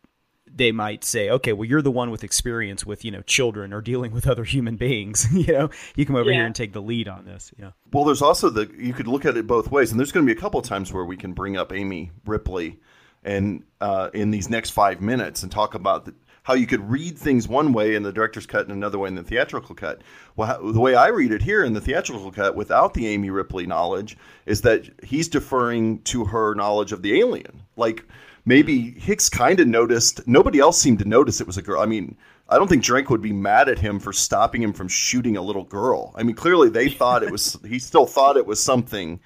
they 0.46 0.70
might 0.72 1.02
say, 1.04 1.30
okay, 1.30 1.52
well, 1.52 1.64
you're 1.68 1.82
the 1.82 1.90
one 1.90 2.10
with 2.10 2.22
experience 2.22 2.86
with 2.86 3.04
you 3.04 3.10
know 3.10 3.22
children 3.22 3.72
or 3.72 3.80
dealing 3.80 4.12
with 4.12 4.26
other 4.28 4.44
human 4.44 4.76
beings. 4.76 5.26
you 5.32 5.52
know, 5.52 5.70
you 5.96 6.06
come 6.06 6.16
over 6.16 6.30
Yeah. 6.30 6.36
here 6.36 6.46
and 6.46 6.54
take 6.54 6.72
the 6.72 6.82
lead 6.82 7.08
on 7.08 7.24
this. 7.24 7.52
You 7.56 7.64
know. 7.64 7.72
Well, 7.92 8.04
there's 8.04 8.22
also 8.22 8.50
the 8.50 8.70
you 8.78 8.92
could 8.92 9.08
look 9.08 9.24
at 9.24 9.36
it 9.36 9.46
both 9.46 9.70
ways, 9.70 9.90
and 9.90 9.98
there's 9.98 10.12
going 10.12 10.26
to 10.26 10.32
be 10.32 10.36
a 10.38 10.40
couple 10.40 10.60
of 10.60 10.66
times 10.66 10.92
where 10.92 11.04
we 11.04 11.16
can 11.16 11.32
bring 11.32 11.56
up 11.56 11.72
Amy 11.72 12.12
Ripley, 12.24 12.78
and 13.24 13.64
uh, 13.80 14.10
in 14.14 14.30
these 14.30 14.48
next 14.48 14.70
five 14.70 15.00
minutes, 15.00 15.42
and 15.42 15.50
talk 15.50 15.74
about 15.74 16.04
the, 16.04 16.14
how 16.44 16.52
you 16.54 16.66
could 16.66 16.88
read 16.90 17.16
things 17.18 17.48
one 17.48 17.72
way 17.72 17.94
in 17.94 18.02
the 18.02 18.12
director's 18.12 18.44
cut 18.46 18.62
and 18.66 18.72
another 18.72 18.98
way 18.98 19.08
in 19.08 19.14
the 19.14 19.22
theatrical 19.24 19.74
cut. 19.74 20.02
Well, 20.36 20.46
how, 20.46 20.70
the 20.72 20.80
way 20.80 20.94
I 20.94 21.08
read 21.08 21.32
it 21.32 21.42
here 21.42 21.64
in 21.64 21.72
the 21.72 21.80
theatrical 21.80 22.30
cut, 22.30 22.54
without 22.54 22.92
the 22.94 23.06
Amy 23.06 23.30
Ripley 23.30 23.66
knowledge, 23.66 24.16
is 24.44 24.60
that 24.60 24.88
he's 25.02 25.26
deferring 25.26 26.02
to 26.02 26.26
her 26.26 26.54
knowledge 26.54 26.92
of 26.92 27.02
the 27.02 27.18
alien, 27.18 27.62
like. 27.76 28.04
Maybe 28.46 28.90
Hicks 28.92 29.28
kind 29.28 29.58
of 29.60 29.66
noticed. 29.66 30.26
Nobody 30.26 30.58
else 30.58 30.78
seemed 30.80 30.98
to 30.98 31.08
notice 31.08 31.40
it 31.40 31.46
was 31.46 31.56
a 31.56 31.62
girl. 31.62 31.80
I 31.80 31.86
mean, 31.86 32.16
I 32.48 32.56
don't 32.58 32.68
think 32.68 32.82
Drake 32.82 33.08
would 33.08 33.22
be 33.22 33.32
mad 33.32 33.68
at 33.68 33.78
him 33.78 33.98
for 33.98 34.12
stopping 34.12 34.62
him 34.62 34.72
from 34.72 34.88
shooting 34.88 35.36
a 35.36 35.42
little 35.42 35.64
girl. 35.64 36.12
I 36.14 36.22
mean, 36.22 36.36
clearly 36.36 36.68
they 36.68 36.88
thought 36.88 37.22
it 37.22 37.30
was. 37.30 37.58
he 37.66 37.78
still 37.78 38.06
thought 38.06 38.36
it 38.36 38.46
was 38.46 38.62
something. 38.62 39.20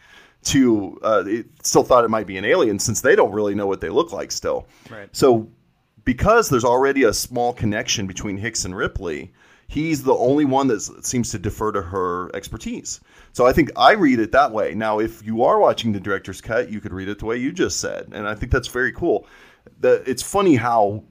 To 0.45 1.01
uh, 1.03 1.25
it 1.27 1.47
still 1.65 1.83
thought 1.83 2.05
it 2.05 2.11
might 2.11 2.29
be 2.29 2.37
an 2.37 2.45
alien 2.45 2.79
since 2.79 3.01
they 3.01 3.17
don't 3.17 3.33
really 3.33 3.57
know 3.57 3.67
what 3.67 3.81
they 3.81 3.89
look 3.89 4.13
like 4.13 4.31
still. 4.31 4.69
Right. 4.89 5.09
So 5.11 5.51
because 6.05 6.49
there's 6.49 6.65
already 6.65 7.03
a 7.03 7.13
small 7.13 7.53
connection 7.53 8.07
between 8.07 8.37
Hicks 8.37 8.65
and 8.65 8.75
Ripley, 8.75 9.33
he's 9.69 10.03
the 10.03 10.15
only 10.15 10.45
one 10.45 10.67
that 10.69 10.81
seems 11.05 11.31
to 11.31 11.39
defer 11.39 11.71
to 11.73 11.83
her 11.83 12.35
expertise. 12.35 13.01
So 13.33 13.47
I 13.47 13.53
think 13.53 13.71
I 13.77 13.93
read 13.93 14.19
it 14.19 14.33
that 14.33 14.51
way. 14.53 14.75
Now, 14.75 14.99
if 14.99 15.25
you 15.25 15.45
are 15.45 15.61
watching 15.61 15.93
the 15.93 16.01
director's 16.01 16.41
cut, 16.41 16.71
you 16.71 16.81
could 16.81 16.93
read 16.93 17.09
it 17.09 17.19
the 17.19 17.27
way 17.27 17.37
you 17.37 17.53
just 17.53 17.79
said, 17.79 18.09
and 18.13 18.27
I 18.27 18.35
think 18.35 18.51
that's 18.51 18.69
very 18.69 18.93
cool. 18.93 19.27
The, 19.81 20.03
it's 20.11 20.23
funny 20.23 20.57
how 20.57 21.05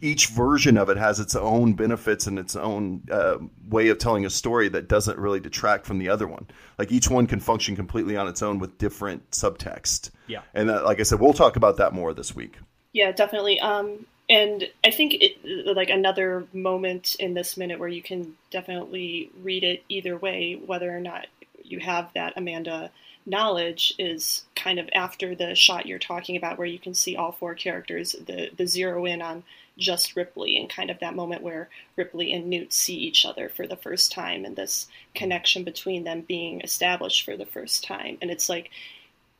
each 0.00 0.28
version 0.28 0.76
of 0.76 0.90
it 0.90 0.96
has 0.96 1.18
its 1.18 1.34
own 1.34 1.72
benefits 1.72 2.26
and 2.26 2.38
its 2.38 2.54
own 2.56 3.02
uh, 3.10 3.38
way 3.68 3.88
of 3.88 3.98
telling 3.98 4.26
a 4.26 4.30
story 4.30 4.68
that 4.68 4.88
doesn't 4.88 5.18
really 5.18 5.40
detract 5.40 5.86
from 5.86 5.98
the 5.98 6.08
other 6.08 6.28
one. 6.28 6.46
Like 6.78 6.92
each 6.92 7.08
one 7.08 7.26
can 7.26 7.40
function 7.40 7.74
completely 7.74 8.16
on 8.16 8.28
its 8.28 8.42
own 8.42 8.58
with 8.58 8.76
different 8.76 9.30
subtext. 9.30 10.10
Yeah. 10.26 10.42
And 10.52 10.70
uh, 10.70 10.84
like 10.84 11.00
I 11.00 11.04
said, 11.04 11.20
we'll 11.20 11.32
talk 11.32 11.56
about 11.56 11.78
that 11.78 11.94
more 11.94 12.12
this 12.12 12.34
week. 12.34 12.58
Yeah, 12.92 13.12
definitely. 13.12 13.58
Um, 13.60 14.06
and 14.28 14.68
I 14.82 14.90
think 14.90 15.14
it, 15.20 15.66
like 15.66 15.90
another 15.90 16.46
moment 16.52 17.16
in 17.18 17.34
this 17.34 17.56
minute 17.56 17.78
where 17.78 17.88
you 17.88 18.02
can 18.02 18.36
definitely 18.50 19.30
read 19.42 19.64
it 19.64 19.84
either 19.88 20.16
way, 20.16 20.54
whether 20.54 20.94
or 20.94 21.00
not 21.00 21.26
you 21.62 21.80
have 21.80 22.10
that 22.14 22.34
Amanda 22.36 22.90
knowledge, 23.26 23.94
is 23.98 24.44
kind 24.54 24.78
of 24.78 24.88
after 24.94 25.34
the 25.34 25.54
shot 25.54 25.86
you're 25.86 25.98
talking 25.98 26.36
about, 26.36 26.58
where 26.58 26.66
you 26.66 26.78
can 26.78 26.94
see 26.94 27.16
all 27.16 27.32
four 27.32 27.54
characters, 27.54 28.12
the 28.12 28.50
the 28.56 28.66
zero 28.66 29.04
in 29.06 29.22
on 29.22 29.44
just 29.76 30.14
Ripley, 30.14 30.56
and 30.56 30.68
kind 30.68 30.90
of 30.90 31.00
that 31.00 31.16
moment 31.16 31.42
where 31.42 31.68
Ripley 31.96 32.32
and 32.32 32.48
Newt 32.48 32.72
see 32.72 32.96
each 32.96 33.24
other 33.24 33.48
for 33.48 33.66
the 33.66 33.76
first 33.76 34.12
time, 34.12 34.44
and 34.44 34.56
this 34.56 34.88
connection 35.14 35.64
between 35.64 36.04
them 36.04 36.20
being 36.20 36.60
established 36.60 37.24
for 37.24 37.36
the 37.36 37.46
first 37.46 37.82
time, 37.84 38.18
and 38.20 38.30
it's 38.30 38.48
like 38.48 38.70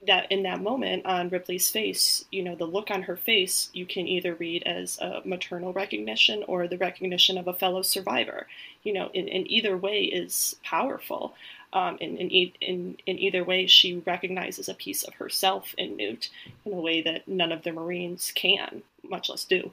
that 0.07 0.31
in 0.31 0.43
that 0.45 0.63
moment 0.63 1.07
on 1.07 1.29
Ripley's 1.29 1.71
face, 1.71 2.25
you 2.31 2.43
know, 2.43 2.55
the 2.55 2.67
look 2.67 2.91
on 2.91 3.03
her 3.03 3.17
face, 3.17 3.71
you 3.73 3.87
can 3.87 4.07
either 4.07 4.35
read 4.35 4.63
as 4.65 4.99
a 4.99 5.23
maternal 5.25 5.73
recognition 5.73 6.45
or 6.47 6.69
the 6.69 6.79
recognition 6.79 7.39
of 7.39 7.49
a 7.49 7.55
fellow 7.55 7.83
survivor. 7.83 8.47
You 8.83 8.93
know, 8.93 9.11
in, 9.15 9.29
in 9.29 9.51
either 9.51 9.77
way 9.77 10.05
is 10.05 10.57
powerful. 10.63 11.35
Um, 11.73 11.97
in, 12.01 12.17
in, 12.19 12.53
in, 12.61 12.97
in 13.07 13.19
either 13.19 13.43
way, 13.43 13.67
she 13.67 14.03
recognizes 14.07 14.69
a 14.69 14.75
piece 14.75 15.03
of 15.03 15.15
herself 15.15 15.75
in 15.77 15.97
Newt 15.97 16.29
in 16.65 16.73
a 16.73 16.81
way 16.81 17.03
that 17.03 17.27
none 17.27 17.51
of 17.51 17.65
the 17.65 17.73
Marines 17.73 18.33
can, 18.35 18.83
much 19.03 19.29
less 19.29 19.45
do. 19.45 19.73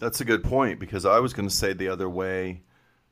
That's 0.00 0.20
a 0.20 0.24
good 0.24 0.42
point 0.42 0.80
because 0.80 1.06
I 1.06 1.20
was 1.20 1.32
going 1.32 1.48
to 1.48 1.54
say 1.54 1.72
the 1.72 1.88
other 1.88 2.08
way 2.08 2.62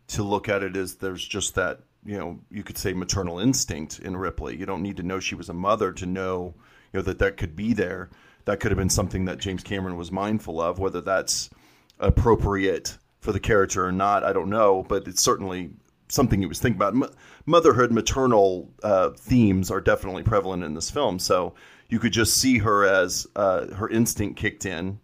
to 0.08 0.24
look 0.24 0.48
at 0.48 0.64
it 0.64 0.76
is 0.76 0.96
there's 0.96 1.24
just 1.24 1.54
that, 1.54 1.80
you 2.04 2.18
know, 2.18 2.38
you 2.50 2.62
could 2.62 2.78
say 2.78 2.92
maternal 2.92 3.38
instinct 3.38 3.98
in 3.98 4.16
Ripley. 4.16 4.56
You 4.56 4.66
don't 4.66 4.82
need 4.82 4.96
to 4.96 5.02
know 5.02 5.20
she 5.20 5.34
was 5.34 5.48
a 5.48 5.54
mother 5.54 5.92
to 5.92 6.06
know, 6.06 6.54
you 6.92 6.98
know, 6.98 7.02
that 7.02 7.18
that 7.18 7.36
could 7.36 7.54
be 7.54 7.72
there. 7.72 8.10
That 8.46 8.60
could 8.60 8.70
have 8.70 8.78
been 8.78 8.90
something 8.90 9.26
that 9.26 9.38
James 9.38 9.62
Cameron 9.62 9.96
was 9.96 10.10
mindful 10.10 10.60
of, 10.60 10.78
whether 10.78 11.00
that's 11.00 11.50
appropriate 11.98 12.96
for 13.20 13.32
the 13.32 13.40
character 13.40 13.84
or 13.84 13.92
not, 13.92 14.24
I 14.24 14.32
don't 14.32 14.48
know, 14.48 14.84
but 14.88 15.06
it's 15.06 15.20
certainly 15.20 15.70
something 16.08 16.40
he 16.40 16.46
was 16.46 16.58
thinking 16.58 16.78
about. 16.78 16.94
M- 16.94 17.14
motherhood, 17.44 17.92
maternal 17.92 18.70
uh, 18.82 19.10
themes 19.10 19.70
are 19.70 19.80
definitely 19.80 20.22
prevalent 20.22 20.64
in 20.64 20.74
this 20.74 20.90
film. 20.90 21.18
So 21.18 21.54
you 21.90 21.98
could 21.98 22.12
just 22.12 22.38
see 22.38 22.58
her 22.58 22.84
as 22.84 23.26
uh, 23.36 23.66
her 23.74 23.88
instinct 23.90 24.38
kicked 24.38 24.64
in 24.64 24.98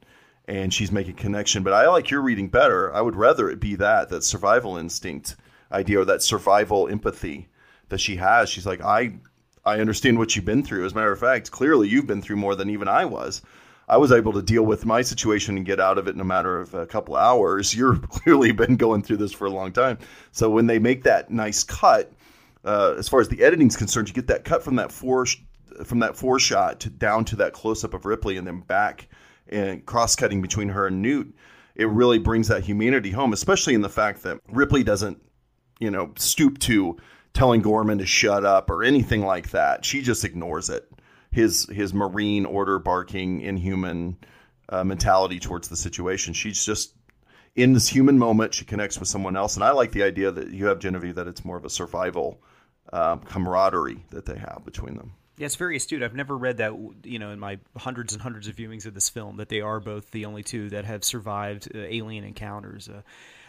and 0.49 0.73
she's 0.73 0.93
making 0.93 1.17
connection. 1.17 1.63
But 1.63 1.73
I 1.73 1.89
like 1.89 2.11
your 2.11 2.23
reading 2.23 2.49
better. 2.49 2.95
I 2.95 3.01
would 3.01 3.17
rather 3.17 3.51
it 3.51 3.61
be 3.61 3.75
that 3.77 4.09
that 4.09 4.25
survival 4.25 4.77
instinct 4.77 5.37
idea 5.73 6.01
or 6.01 6.05
that 6.05 6.23
survival 6.23 6.89
empathy 6.89 7.49
that 7.89 8.01
she 8.01 8.17
has. 8.17 8.49
She's 8.49 8.67
like, 8.67 8.81
I 8.83 9.19
I 9.65 9.81
understand 9.81 10.19
what 10.19 10.37
you've 10.37 10.45
been 10.45 10.63
through. 10.63 10.87
As 10.87 10.93
a 10.93 10.95
matter 10.95 11.13
of 11.13 11.19
fact, 11.19 11.51
clearly 11.51 11.89
you've 11.89 12.07
been 12.07 12.23
through 12.23 12.37
more 12.37 12.55
than 12.55 12.71
even 12.71 12.87
I 12.87 13.05
was. 13.05 13.43
I 13.89 13.97
was 13.97 14.11
able 14.11 14.33
to 14.33 14.43
deal 14.43 14.65
with 14.65 14.85
my 14.85 15.03
situation 15.03 15.57
and 15.57 15.65
get 15.65 15.79
out 15.79 15.99
of 15.99 16.09
it 16.09 16.15
in 16.15 16.21
a 16.21 16.25
matter 16.25 16.61
of 16.61 16.75
a 16.75 16.87
couple 16.87 17.17
hours. 17.17 17.75
You're 17.75 17.97
clearly 18.11 18.53
been 18.53 18.77
going 18.77 19.03
through 19.03 19.19
this 19.19 19.33
for 19.33 19.47
a 19.47 19.51
long 19.51 19.73
time. 19.73 19.99
So 20.33 20.51
when 20.51 20.67
they 20.67 20.79
make 20.79 21.05
that 21.05 21.31
nice 21.31 21.63
cut, 21.63 22.13
uh, 22.65 22.95
as 22.99 23.09
far 23.09 23.21
as 23.21 23.29
the 23.29 23.43
editing's 23.43 23.77
concerned, 23.77 24.09
you 24.09 24.15
get 24.15 24.27
that 24.27 24.45
cut 24.45 24.63
from 24.63 24.77
that 24.77 24.91
four 24.91 25.27
from 25.85 25.99
that 25.99 26.17
four 26.17 26.39
shot 26.39 26.81
to 26.81 26.91
down 26.91 27.25
to 27.27 27.37
that 27.37 27.53
close 27.53 27.85
up 27.85 27.93
of 27.93 28.07
Ripley 28.07 28.39
and 28.39 28.47
then 28.47 28.61
back 28.61 29.09
and 29.49 29.85
cross 29.85 30.17
cutting 30.17 30.41
between 30.41 30.69
her 30.69 30.87
and 30.87 31.03
Newt. 31.03 31.35
It 31.75 31.89
really 31.89 32.19
brings 32.19 32.49
that 32.49 32.65
humanity 32.65 33.11
home, 33.11 33.33
especially 33.33 33.75
in 33.75 33.83
the 33.83 33.89
fact 33.89 34.23
that 34.23 34.41
Ripley 34.49 34.83
doesn't, 34.83 35.21
you 35.79 35.91
know, 35.91 36.13
stoop 36.17 36.59
to 36.61 36.97
telling 37.33 37.61
Gorman 37.61 37.99
to 37.99 38.07
shut 38.07 38.45
up 38.45 38.71
or 38.71 38.83
anything 38.83 39.23
like 39.23 39.51
that. 39.51 39.85
She 39.85 40.03
just 40.03 40.25
ignores 40.25 40.71
it. 40.71 40.91
His 41.31 41.67
his 41.71 41.93
marine 41.93 42.47
order 42.47 42.79
barking 42.79 43.43
inhuman 43.43 44.17
uh, 44.69 44.85
mentality 44.85 45.39
towards 45.39 45.69
the 45.69 45.77
situation. 45.77 46.33
She's 46.33 46.65
just 46.65 46.95
in 47.55 47.73
this 47.73 47.89
human 47.89 48.19
moment, 48.19 48.55
she 48.55 48.65
connects 48.65 48.99
with 49.01 49.09
someone 49.09 49.37
else. 49.37 49.55
And 49.57 49.65
I 49.65 49.71
like 49.71 49.93
the 49.93 50.03
idea 50.03 50.31
that 50.31 50.51
you 50.51 50.67
have 50.67 50.79
Genevieve 50.79 51.15
that 51.15 51.27
it's 51.27 51.45
more 51.45 51.57
of 51.57 51.65
a 51.65 51.71
survival 51.71 52.41
um, 52.93 53.21
camaraderie 53.21 54.05
that 54.11 54.27
they 54.27 54.37
have 54.39 54.63
between 54.65 54.97
them. 54.97 55.13
Yeah, 55.39 55.47
it's 55.47 55.57
very 55.57 55.77
astute. 55.77 56.03
I've 56.03 56.15
never 56.15 56.37
read 56.37 56.59
that, 56.59 56.73
you 57.05 57.19
know, 57.19 57.31
in 57.31 57.39
my 57.39 57.59
hundreds 57.77 58.15
and 58.15 58.23
hundreds 58.23 58.49
of 58.49 58.57
viewings 58.57 58.87
of 58.87 58.95
this 58.95 59.11
film, 59.11 59.37
that 59.37 59.51
they 59.51 59.61
are 59.61 59.81
both 59.81 60.11
the 60.11 60.25
only 60.25 60.43
two 60.43 60.71
that 60.71 60.85
have 60.87 61.05
survived 61.05 61.69
uh, 61.75 61.79
alien 61.79 62.25
encounters. 62.25 62.89
Uh, 62.89 63.03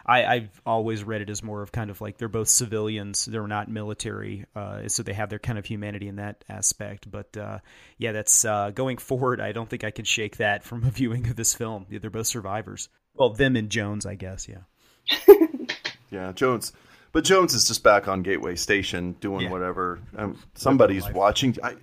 I, 0.07 0.25
I've 0.25 0.61
always 0.65 1.03
read 1.03 1.21
it 1.21 1.29
as 1.29 1.43
more 1.43 1.61
of 1.61 1.71
kind 1.71 1.89
of 1.89 1.99
like 1.99 2.17
they're 2.17 2.29
both 2.29 2.47
civilians, 2.47 3.25
they're 3.25 3.47
not 3.47 3.69
military, 3.69 4.45
uh, 4.55 4.87
so 4.87 5.03
they 5.03 5.13
have 5.13 5.29
their 5.29 5.39
kind 5.39 5.59
of 5.59 5.65
humanity 5.65 6.07
in 6.07 6.15
that 6.15 6.45
aspect. 6.47 7.11
But 7.11 7.35
uh, 7.35 7.59
yeah, 7.97 8.13
that's 8.13 8.45
uh, 8.45 8.71
going 8.71 8.97
forward. 8.97 9.41
I 9.41 9.51
don't 9.51 9.69
think 9.69 9.83
I 9.83 9.91
can 9.91 10.05
shake 10.05 10.37
that 10.37 10.63
from 10.63 10.85
a 10.85 10.91
viewing 10.91 11.27
of 11.27 11.35
this 11.35 11.53
film. 11.53 11.85
Yeah, 11.89 11.99
they're 11.99 12.09
both 12.09 12.27
survivors. 12.27 12.87
Well, 13.15 13.31
them 13.31 13.55
and 13.55 13.69
Jones, 13.69 14.05
I 14.05 14.15
guess. 14.15 14.47
Yeah. 14.47 15.27
yeah, 16.11 16.31
Jones. 16.31 16.71
But 17.11 17.23
Jones 17.23 17.53
is 17.53 17.67
just 17.67 17.83
back 17.83 18.07
on 18.07 18.21
Gateway 18.21 18.55
Station 18.55 19.13
doing 19.19 19.45
yeah. 19.45 19.49
whatever. 19.49 19.99
Um, 20.15 20.37
somebody's 20.53 21.09
watching. 21.11 21.57
I, 21.63 21.75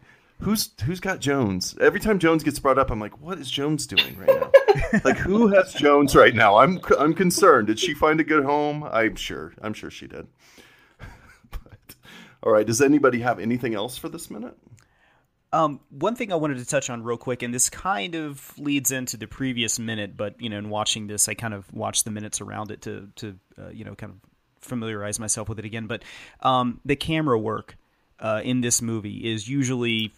who's 0.45 0.71
who's 0.85 1.01
got 1.01 1.21
Jones? 1.21 1.75
Every 1.81 2.01
time 2.01 2.19
Jones 2.19 2.43
gets 2.43 2.59
brought 2.59 2.79
up, 2.79 2.91
I'm 2.91 3.01
like, 3.01 3.21
what 3.21 3.39
is 3.39 3.51
Jones 3.51 3.87
doing 3.87 4.17
right 4.19 4.29
now? 4.29 5.01
like, 5.05 5.17
who 5.17 5.49
has 5.49 5.73
Jones 5.73 6.15
right 6.15 6.35
now? 6.35 6.59
I'm 6.59 6.81
I'm 6.99 7.15
concerned. 7.15 7.67
Did 7.67 7.79
she 7.79 7.95
find 7.95 8.21
a 8.21 8.25
good 8.25 8.45
home? 8.45 8.85
I'm 8.85 9.17
sure. 9.17 9.55
I'm 9.61 9.73
sure 9.73 9.91
she 9.91 10.07
did. 10.07 10.27
but, 11.51 11.95
all 12.43 12.53
right. 12.53 12.67
Does 12.67 12.81
anybody 12.81 13.21
have 13.21 13.39
anything 13.39 13.75
else 13.75 13.97
for 13.97 14.09
this 14.09 14.31
minute? 14.31 14.57
Um, 15.53 15.81
one 15.91 16.17
thing 16.17 16.33
I 16.33 16.37
wanted 16.37 16.59
to 16.59 16.67
touch 16.67 16.91
on 16.91 17.05
real 17.05 17.17
quick, 17.17 17.43
and 17.43 17.55
this 17.55 17.71
kind 17.71 18.17
of 18.17 18.59
leads 18.59 18.91
into 18.91 19.17
the 19.17 19.29
previous 19.29 19.79
minute, 19.79 20.17
but 20.17 20.41
you 20.41 20.51
know, 20.51 20.59
in 20.59 20.69
watching 20.69 21.07
this, 21.07 21.29
I 21.29 21.35
kind 21.35 21.55
of 21.55 21.73
watched 21.73 22.05
the 22.05 22.11
minutes 22.11 22.41
around 22.41 22.71
it 22.71 22.83
to 22.83 23.09
to 23.17 23.39
uh, 23.59 23.69
you 23.71 23.85
know 23.85 23.95
kind 23.95 24.13
of 24.13 24.19
familiarize 24.61 25.19
myself 25.19 25.49
with 25.49 25.59
it 25.59 25.65
again. 25.65 25.87
But 25.87 26.03
um, 26.41 26.81
the 26.85 26.97
camera 26.97 27.39
work 27.39 27.77
uh, 28.19 28.43
in 28.45 28.61
this 28.61 28.83
movie 28.83 29.33
is 29.33 29.49
usually 29.49 30.13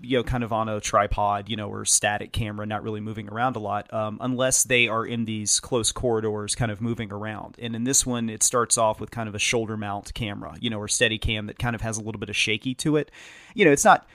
you 0.00 0.16
know 0.16 0.22
kind 0.22 0.44
of 0.44 0.52
on 0.52 0.68
a 0.68 0.80
tripod 0.80 1.48
you 1.48 1.56
know 1.56 1.68
or 1.68 1.84
static 1.84 2.32
camera 2.32 2.64
not 2.66 2.82
really 2.82 3.00
moving 3.00 3.28
around 3.28 3.56
a 3.56 3.58
lot 3.58 3.92
um, 3.92 4.18
unless 4.20 4.64
they 4.64 4.86
are 4.88 5.04
in 5.04 5.24
these 5.24 5.60
close 5.60 5.92
corridors 5.92 6.54
kind 6.54 6.70
of 6.70 6.80
moving 6.80 7.12
around. 7.12 7.56
And 7.58 7.74
in 7.74 7.84
this 7.84 8.06
one 8.06 8.30
it 8.30 8.42
starts 8.42 8.78
off 8.78 9.00
with 9.00 9.10
kind 9.10 9.28
of 9.28 9.34
a 9.34 9.38
shoulder 9.38 9.76
mount 9.76 10.14
camera 10.14 10.54
you 10.60 10.70
know 10.70 10.78
or 10.78 10.88
steady 10.88 11.18
cam 11.18 11.46
that 11.46 11.58
kind 11.58 11.74
of 11.74 11.82
has 11.82 11.98
a 11.98 12.02
little 12.02 12.20
bit 12.20 12.28
of 12.28 12.36
shaky 12.36 12.74
to 12.76 12.96
it. 12.96 13.10
You 13.54 13.64
know 13.64 13.72
it's 13.72 13.84
not 13.84 14.06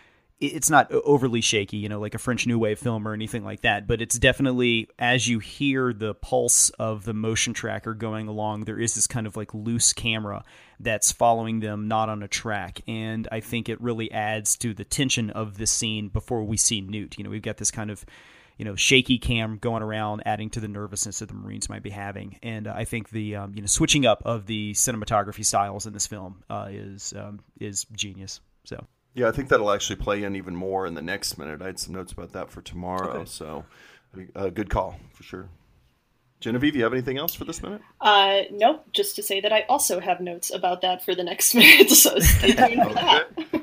it's 0.48 0.70
not 0.70 0.92
overly 0.92 1.42
shaky, 1.42 1.78
you 1.78 1.90
know, 1.90 2.00
like 2.00 2.16
a 2.16 2.20
French 2.20 2.46
New 2.46 2.60
Wave 2.60 2.80
film 2.80 3.08
or 3.08 3.14
anything 3.14 3.44
like 3.44 3.62
that. 3.62 3.88
But 3.88 4.02
it's 4.02 4.18
definitely 4.18 4.90
as 5.00 5.28
you 5.28 5.40
hear 5.40 5.94
the 5.94 6.14
pulse 6.14 6.70
of 6.72 7.06
the 7.06 7.14
motion 7.14 7.54
tracker 7.54 7.94
going 7.94 8.28
along, 8.28 8.66
there 8.66 8.80
is 8.80 8.96
this 8.96 9.08
kind 9.08 9.28
of 9.28 9.38
like 9.38 9.54
loose 9.54 9.94
camera 9.94 10.44
that's 10.80 11.12
following 11.12 11.60
them, 11.60 11.88
not 11.88 12.10
on 12.10 12.24
a 12.24 12.28
track. 12.28 12.82
And 12.88 13.28
I 13.32 13.40
think 13.40 13.70
it 13.70 13.82
really 13.82 14.12
adds 14.12 14.58
to 14.58 14.74
the 14.74 14.84
tension 14.84 15.30
of 15.30 15.58
this 15.58 15.72
scene 15.72 16.10
before 16.10 16.44
we 16.44 16.58
see 16.58 16.82
Newt. 16.82 17.18
You 17.18 17.24
know, 17.24 17.30
we've 17.30 17.42
got 17.42 17.58
this 17.58 17.72
kind 17.72 17.90
of 17.90 18.06
you 18.58 18.66
know 18.66 18.76
shaky 18.76 19.18
cam 19.18 19.58
going 19.58 19.82
around 19.82 20.22
adding 20.26 20.50
to 20.52 20.60
the 20.60 20.68
nervousness 20.68 21.20
that 21.20 21.28
the 21.28 21.34
marines 21.34 21.70
might 21.70 21.82
be 21.82 21.90
having 21.90 22.38
and 22.44 22.68
uh, 22.68 22.74
i 22.76 22.86
think 22.86 23.10
the 23.10 23.36
um, 23.36 23.52
you 23.56 23.62
know 23.62 23.68
switching 23.68 24.06
up 24.06 24.22
of 24.26 24.46
the 24.46 24.74
cinematography 24.74 25.44
styles 25.44 25.88
in 25.88 25.94
this 25.94 26.06
film 26.06 26.44
uh, 26.52 26.68
is 26.70 27.14
um, 27.18 27.40
is 27.60 27.86
genius 27.94 28.42
so 28.64 28.86
yeah, 29.14 29.28
I 29.28 29.32
think 29.32 29.50
that'll 29.50 29.72
actually 29.72 29.98
play 29.98 30.24
in 30.24 30.36
even 30.36 30.56
more 30.56 30.86
in 30.86 30.94
the 30.96 31.02
next 31.02 31.38
minute. 31.38 31.62
I 31.62 31.68
had 31.68 31.80
some 31.80 31.94
notes 31.94 32.12
about 32.12 32.34
that 32.34 32.50
for 32.50 32.62
tomorrow, 32.62 33.20
okay. 33.20 33.26
so 33.26 33.66
a 34.36 34.40
uh, 34.40 34.50
good 34.50 34.70
call 34.70 35.00
for 35.14 35.24
sure. 35.24 35.50
Genevieve, 36.40 36.76
you 36.76 36.84
have 36.84 36.92
anything 36.92 37.18
else 37.18 37.34
for 37.34 37.46
this 37.46 37.64
minute? 37.64 37.82
Uh, 38.02 38.42
nope. 38.52 38.86
Just 38.92 39.16
to 39.16 39.24
say 39.24 39.40
that 39.40 39.54
I 39.54 39.62
also 39.70 40.02
have 40.02 40.20
notes 40.20 40.54
about 40.54 40.82
that 40.82 41.04
for 41.04 41.16
the 41.16 41.24
next 41.24 41.56
minute, 41.56 41.90
so 41.90 42.20
stay 42.20 42.52
tuned 42.52 42.84
for 42.84 42.94
that. 42.96 43.28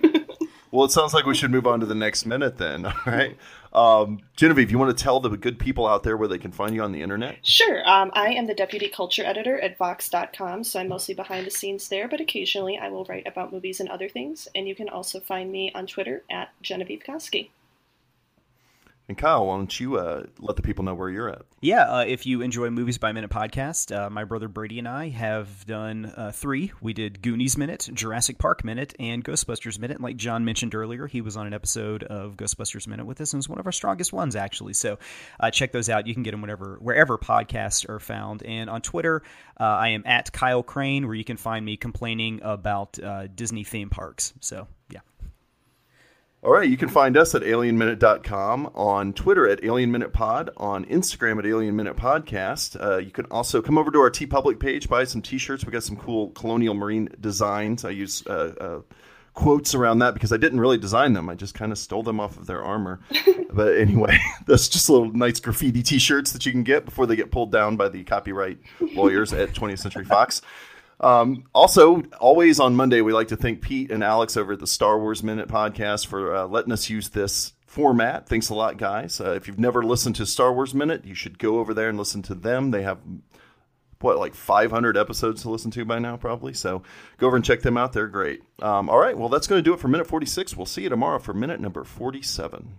well, 0.71 0.85
it 0.85 0.91
sounds 0.91 1.15
like 1.15 1.27
we 1.27 1.35
should 1.35 1.51
move 1.51 1.67
on 1.67 1.81
to 1.81 1.87
the 1.87 1.95
next 1.95 2.27
minute 2.27 2.59
then. 2.59 2.87
All 2.87 2.95
right. 3.07 3.37
Um, 3.73 4.21
Genevieve, 4.37 4.71
you 4.71 4.79
want 4.79 4.97
to 4.97 5.03
tell 5.03 5.21
the 5.21 5.37
good 5.37 5.59
people 5.59 5.87
out 5.87 6.03
there 6.03 6.17
where 6.17 6.29
they 6.29 6.39
can 6.39 6.51
find 6.51 6.75
you 6.75 6.83
on 6.83 6.93
the 6.93 7.03
internet? 7.03 7.39
Sure. 7.47 7.89
Um, 7.89 8.11
I 8.15 8.31
am 8.31 8.47
the 8.47 8.55
deputy 8.55 8.89
culture 8.89 9.25
editor 9.25 9.61
at 9.61 9.79
Vox.com, 9.79 10.65
so 10.65 10.81
I'm 10.81 10.89
mostly 10.89 11.15
behind 11.15 11.47
the 11.47 11.51
scenes 11.51 11.89
there, 11.89 12.09
but 12.09 12.21
occasionally 12.21 12.79
I 12.79 12.89
will 12.89 13.05
write 13.05 13.27
about 13.27 13.53
movies 13.53 13.79
and 13.79 13.89
other 13.89 14.09
things. 14.09 14.49
And 14.55 14.67
you 14.67 14.75
can 14.75 14.89
also 14.89 15.21
find 15.21 15.53
me 15.53 15.71
on 15.75 15.87
Twitter 15.87 16.25
at 16.31 16.51
Genevieve 16.63 17.03
Koski. 17.07 17.51
And 19.11 19.19
Kyle, 19.19 19.45
why 19.45 19.57
don't 19.57 19.81
you 19.81 19.99
uh, 19.99 20.23
let 20.39 20.55
the 20.55 20.63
people 20.63 20.85
know 20.85 20.95
where 20.95 21.11
you're 21.11 21.29
at? 21.29 21.43
Yeah, 21.61 21.83
uh, 21.83 22.05
if 22.07 22.27
you 22.27 22.43
enjoy 22.43 22.71
Movies 22.71 22.97
by 22.97 23.11
Minute 23.11 23.29
podcast, 23.29 23.93
uh, 23.93 24.09
my 24.09 24.23
brother 24.23 24.47
Brady 24.47 24.79
and 24.79 24.87
I 24.87 25.09
have 25.09 25.67
done 25.67 26.13
uh, 26.17 26.31
three. 26.31 26.71
We 26.81 26.93
did 26.93 27.21
Goonies 27.21 27.59
Minute, 27.59 27.91
Jurassic 27.93 28.39
Park 28.39 28.65
Minute, 28.65 28.95
and 29.01 29.25
Ghostbusters 29.25 29.81
Minute. 29.81 30.01
Like 30.01 30.17
John 30.17 30.45
mentioned 30.45 30.77
earlier, 30.77 31.09
he 31.09 31.23
was 31.23 31.37
on 31.37 31.49
an 31.49 31.53
episode 31.53 32.05
of 32.05 32.37
Ghostbusters 32.37 32.87
Minute 32.87 33.05
with 33.05 33.21
us, 33.21 33.33
and 33.33 33.39
it 33.39 33.43
was 33.43 33.49
one 33.49 33.59
of 33.59 33.67
our 33.67 33.73
strongest 33.73 34.13
ones 34.13 34.37
actually. 34.37 34.75
So 34.75 35.01
uh, 35.41 35.51
check 35.51 35.73
those 35.73 35.89
out. 35.89 36.07
You 36.07 36.15
can 36.15 36.23
get 36.23 36.31
them 36.31 36.41
whenever 36.41 36.79
wherever 36.81 37.19
podcasts 37.19 37.89
are 37.89 37.99
found. 37.99 38.45
And 38.45 38.71
on 38.71 38.81
Twitter, 38.81 39.25
uh, 39.59 39.65
I 39.65 39.89
am 39.89 40.05
at 40.07 40.31
Kyle 40.31 40.63
Crane, 40.63 41.09
where 41.09 41.17
you 41.17 41.25
can 41.25 41.37
find 41.37 41.65
me 41.65 41.77
complaining 41.77 42.43
about 42.45 42.97
Disney 43.35 43.65
theme 43.65 43.91
parks. 43.91 44.35
So. 44.39 44.69
All 46.43 46.53
right, 46.53 46.71
you 46.71 46.79
can 46.79 46.89
find 46.89 47.19
us 47.19 47.35
at 47.35 47.43
alienminute.com, 47.43 48.71
on 48.75 49.13
Twitter 49.13 49.47
at 49.47 49.61
alienminutepod, 49.61 50.49
on 50.57 50.87
Instagram 50.87 51.39
at 51.39 51.45
alienminutepodcast. 51.45 52.83
Uh, 52.83 52.97
you 52.97 53.11
can 53.11 53.27
also 53.27 53.61
come 53.61 53.77
over 53.77 53.91
to 53.91 53.99
our 53.99 54.11
TeePublic 54.11 54.59
page, 54.59 54.89
buy 54.89 55.05
some 55.05 55.21
t-shirts. 55.21 55.67
We 55.67 55.73
got 55.73 55.83
some 55.83 55.97
cool 55.97 56.31
colonial 56.31 56.73
marine 56.73 57.11
designs. 57.21 57.85
I 57.85 57.91
use 57.91 58.27
uh, 58.27 58.55
uh, 58.59 58.81
quotes 59.35 59.75
around 59.75 59.99
that 59.99 60.15
because 60.15 60.33
I 60.33 60.39
didn't 60.39 60.61
really 60.61 60.79
design 60.79 61.13
them. 61.13 61.29
I 61.29 61.35
just 61.35 61.53
kind 61.53 61.73
of 61.73 61.79
stole 61.79 62.03
them 62.03 62.19
off 62.19 62.39
of 62.39 62.47
their 62.47 62.63
armor. 62.63 63.01
but 63.53 63.77
anyway, 63.77 64.19
that's 64.47 64.71
just 64.71 64.89
little 64.89 65.13
nice 65.13 65.41
graffiti 65.41 65.83
t-shirts 65.83 66.33
that 66.33 66.47
you 66.47 66.53
can 66.53 66.63
get 66.63 66.87
before 66.87 67.07
they 67.07 67.17
get 67.17 67.31
pulled 67.31 67.53
down 67.53 67.77
by 67.77 67.91
the 67.91 68.03
copyright 68.03 68.57
lawyers 68.95 69.35
at 69.35 69.53
20th 69.53 69.81
Century 69.81 70.07
Fox. 70.07 70.41
Um, 71.01 71.45
also, 71.55 72.03
always 72.21 72.61
on 72.61 72.77
Monday, 72.77 73.01
we 73.01 73.13
like 73.13 73.29
to 73.29 73.37
thank 73.37 73.63
Pete 73.63 73.91
and 73.91 74.05
Alex 74.05 74.37
over 74.37 74.53
at 74.53 74.61
the 74.61 74.67
Star 74.67 74.99
Wars 74.99 75.23
Minute 75.23 75.49
podcast 75.49 76.07
for 76.07 76.37
uh, 76.37 76.47
letting 76.47 76.73
us 76.73 76.91
use 76.91 77.09
this 77.09 77.55
format. 77.67 78.29
Thanks 78.29 78.51
a 78.51 78.55
lot, 78.55 78.77
guys. 78.77 79.21
Uh, 79.21 79.33
if 79.33 79.49
you've 79.49 79.59
never 79.59 79.83
listened 79.83 80.17
to 80.17 80.27
Star 80.27 80.53
Wars 80.53 80.75
Minute, 80.75 81.05
you 81.07 81.15
should 81.15 81.39
go 81.39 81.59
over 81.59 81.73
there 81.73 81.89
and 81.89 81.97
listen 81.97 82.21
to 82.23 82.35
them. 82.35 82.71
They 82.71 82.83
have 82.83 82.99
what 84.01 84.19
like 84.19 84.35
500 84.35 84.97
episodes 84.97 85.43
to 85.43 85.51
listen 85.51 85.71
to 85.73 85.85
by 85.85 85.99
now 85.99 86.17
probably 86.17 86.55
so 86.55 86.83
go 87.19 87.27
over 87.27 87.37
and 87.37 87.45
check 87.45 87.61
them 87.61 87.77
out 87.77 87.93
they're 87.93 88.07
great 88.07 88.41
um, 88.63 88.89
all 88.89 88.99
right 88.99 89.17
well 89.17 89.29
that's 89.29 89.47
going 89.47 89.59
to 89.59 89.63
do 89.63 89.75
it 89.75 89.79
for 89.79 89.89
minute 89.89 90.07
46 90.07 90.57
we'll 90.57 90.65
see 90.65 90.85
you 90.85 90.89
tomorrow 90.89 91.19
for 91.19 91.35
minute 91.35 91.61
number 91.61 91.85
47 91.85 92.77